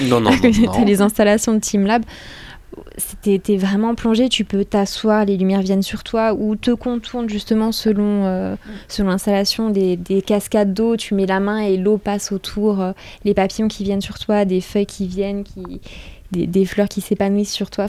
[0.09, 2.03] non non, non, T'as les installations de Team Lab.
[3.23, 7.73] T'es vraiment plongé, tu peux t'asseoir, les lumières viennent sur toi ou te contournent justement
[7.73, 8.57] selon, euh,
[8.89, 10.97] selon l'installation des, des cascades d'eau.
[10.97, 12.93] Tu mets la main et l'eau passe autour, euh,
[13.25, 15.81] les papillons qui viennent sur toi, des feuilles qui viennent, qui,
[16.33, 17.87] des, fleurs qui s'épanouissent sur toi.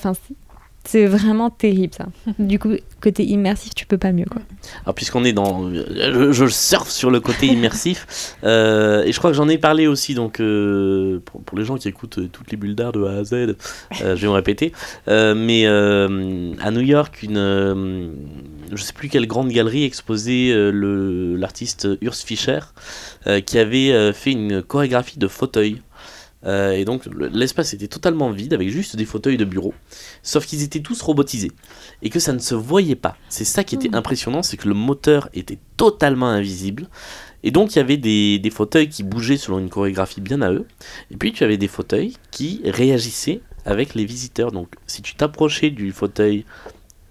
[0.83, 2.07] C'est- vraiment terrible ça.
[2.39, 2.71] Du coup,
[3.01, 4.41] côté immersif, tu peux pas mieux quoi.
[4.85, 9.31] Alors puisqu'on est dans, je, je surfe sur le côté immersif euh, et je crois
[9.31, 12.51] que j'en ai parlé aussi donc euh, pour, pour les gens qui écoutent euh, toutes
[12.51, 13.55] les bulles d'art de A à Z, euh,
[14.01, 14.71] je vais me répéter,
[15.07, 18.09] Euh, mais euh, à New York une, euh,
[18.71, 22.59] je sais plus quelle grande galerie exposait euh, le l'artiste Urs Fischer
[23.27, 25.81] euh, qui avait euh, fait une chorégraphie de fauteuils.
[26.45, 29.73] Euh, et donc le- l'espace était totalement vide avec juste des fauteuils de bureau,
[30.23, 31.51] sauf qu'ils étaient tous robotisés
[32.01, 33.17] et que ça ne se voyait pas.
[33.27, 36.87] C'est ça qui était impressionnant, c'est que le moteur était totalement invisible.
[37.43, 40.51] Et donc il y avait des, des fauteuils qui bougeaient selon une chorégraphie bien à
[40.51, 40.65] eux.
[41.11, 44.53] Et puis tu avais des fauteuils qui réagissaient avec les visiteurs.
[44.53, 46.45] Donc si tu t'approchais du fauteuil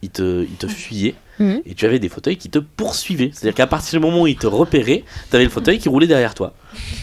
[0.01, 1.15] ils te, ils te fuyaient.
[1.39, 1.63] Mhm.
[1.67, 3.31] Et tu avais des fauteuils qui te poursuivaient.
[3.33, 6.07] C'est-à-dire qu'à partir du moment où ils te repéraient, tu avais le fauteuil qui roulait
[6.07, 6.53] derrière toi.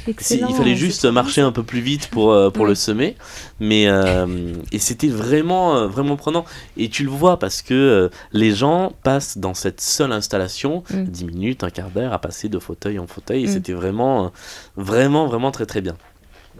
[0.07, 0.47] Excellent.
[0.49, 2.69] il fallait juste marcher un peu plus vite pour, euh, pour Ouais.
[2.69, 3.15] le semer.
[3.59, 6.45] Mais, euh, et c'était vraiment, euh, vraiment prenant.
[6.77, 11.03] Et tu le vois parce que euh, les gens passent dans cette seule installation Mm.
[11.05, 13.43] 10 minutes, un quart d'heure à passer de fauteuil en fauteuil.
[13.43, 13.51] Et Mm.
[13.51, 14.31] c'était vraiment,
[14.75, 15.95] vraiment, vraiment très très bien.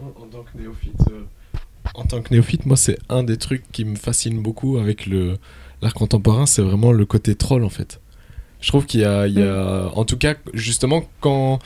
[0.00, 1.22] En tant que néophyte, euh,
[1.94, 5.36] en tant que néophyte, moi, c'est un des trucs qui me fascine beaucoup avec le
[5.82, 8.00] l'art contemporain, c'est vraiment le côté troll en fait.
[8.60, 11.58] Je trouve qu'il y a, il y a- en tout cas, justement, quand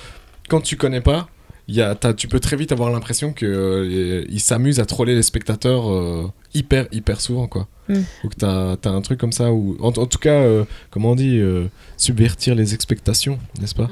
[0.49, 1.29] quand tu connais pas,
[1.75, 5.15] y a, t'as- tu peux très vite avoir l'impression que euh, ils s'amusent à troller
[5.15, 7.69] les spectateurs euh, hyper hyper souvent quoi.
[7.89, 7.95] Mm.
[8.25, 11.15] Donc t'as as un truc comme ça où, en, en tout cas, euh, comment on
[11.17, 11.67] dit, euh,
[11.97, 13.89] subvertir les expectations, n'est-ce pas?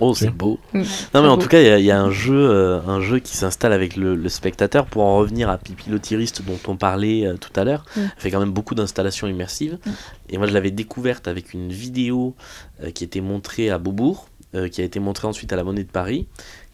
[0.00, 0.58] Oh, c'est beau.
[0.74, 0.82] Mm.
[1.14, 1.42] Non, mais en beau.
[1.42, 3.72] tout cas, il y a- il y, a un jeu, euh, un jeu qui s'installe
[3.72, 4.84] avec le, le spectateur.
[4.86, 8.00] Pour en revenir à Pipi le tiriste dont on parlait euh, tout à l'heure, Mm.
[8.00, 9.78] elle fait quand même beaucoup d'installations immersives.
[9.86, 9.90] Mm.
[10.30, 12.34] Et moi, je l'avais découverte avec une vidéo
[12.84, 15.84] euh, qui était montrée à Beaubourg, euh, qui a été montrée ensuite à la Monnaie
[15.84, 16.26] de Paris,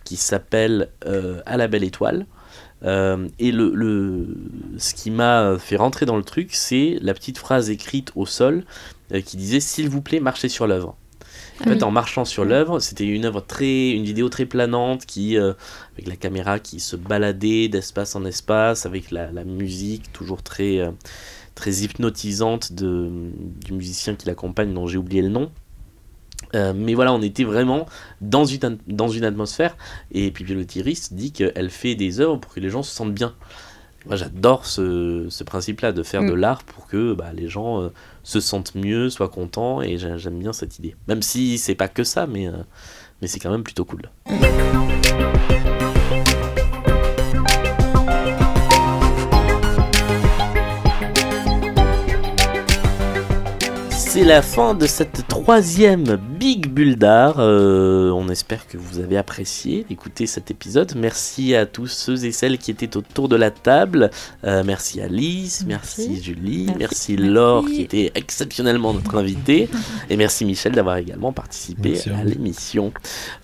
[0.04, 2.26] qui s'appelle euh, À la belle étoile.
[2.84, 4.36] Euh, et le, le,
[4.78, 8.64] ce qui m'a fait rentrer dans le truc, c'est la petite phrase écrite au sol
[9.12, 10.96] euh, qui disait S'il vous plaît, marchez sur l'œuvre.
[11.60, 11.82] En fait, oui.
[11.84, 15.52] en marchant sur l'œuvre, c'était une œuvre très, une vidéo très planante qui, euh,
[15.94, 20.80] avec la caméra qui se baladait d'espace en espace, avec la, la musique toujours très,
[21.54, 23.08] très hypnotisante de,
[23.64, 25.52] du musicien qui l'accompagne, dont j'ai oublié le nom.
[26.54, 27.86] Euh, mais voilà, on était vraiment
[28.20, 29.76] dans une, dans une atmosphère.
[30.12, 33.34] Et puis tiriste dit qu'elle fait des œuvres pour que les gens se sentent bien.
[34.06, 36.28] Moi, j'adore ce, ce principe-là de faire Mm.
[36.28, 37.88] de l'art pour que bah, les gens euh,
[38.22, 39.80] se sentent mieux, soient contents.
[39.82, 40.94] Et j'ai- j'aime bien cette idée.
[41.08, 42.52] Même si c'est pas que ça, mais, euh,
[43.22, 44.02] mais c'est quand même plutôt cool.
[54.14, 57.40] C'est la fin de cette troisième Big Bulle d'art.
[57.40, 60.92] Euh, on espère que vous avez apprécié d'écouter cet épisode.
[60.94, 64.12] Merci à tous ceux et celles qui étaient autour de la table.
[64.44, 66.22] Euh, merci Alice, merci, Merci.
[66.22, 67.16] Julie, merci, Merci.
[67.16, 67.76] Laure Merci.
[67.76, 69.68] qui était exceptionnellement notre invitée.
[70.08, 72.92] et merci Michel d'avoir également participé Merci à l'émission.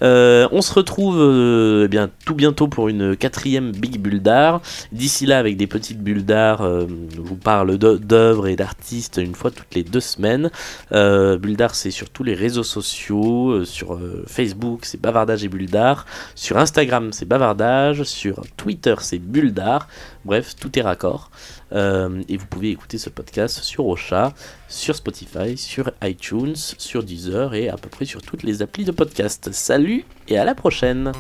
[0.03, 4.63] Euh, on se retrouve euh, eh bien, tout bientôt pour une quatrième Big Bulle d'art.
[4.93, 9.35] D'ici là, avec des petites bulles d'art, euh, je vous parle d'œuvres et d'artistes une
[9.35, 10.49] fois toutes les deux semaines.
[10.93, 11.39] Euh,
[11.73, 13.51] c'est sur tous les réseaux sociaux.
[13.51, 16.07] euh, sur euh, Facebook, c'est Bavardage et Bulle d'art.
[16.35, 18.03] Sur Instagram, c'est Bavardage.
[18.05, 19.89] Sur Twitter, c'est Bulle d'art.
[20.25, 21.31] Bref, tout est raccord.
[21.73, 24.33] Euh, et vous pouvez écouter ce podcast sur Ocha,
[24.69, 28.93] sur Spotify, sur iTunes, sur Deezer et à peu près sur toutes les applis de
[28.93, 29.51] podcast.
[29.53, 31.13] Salut et à la prochaine!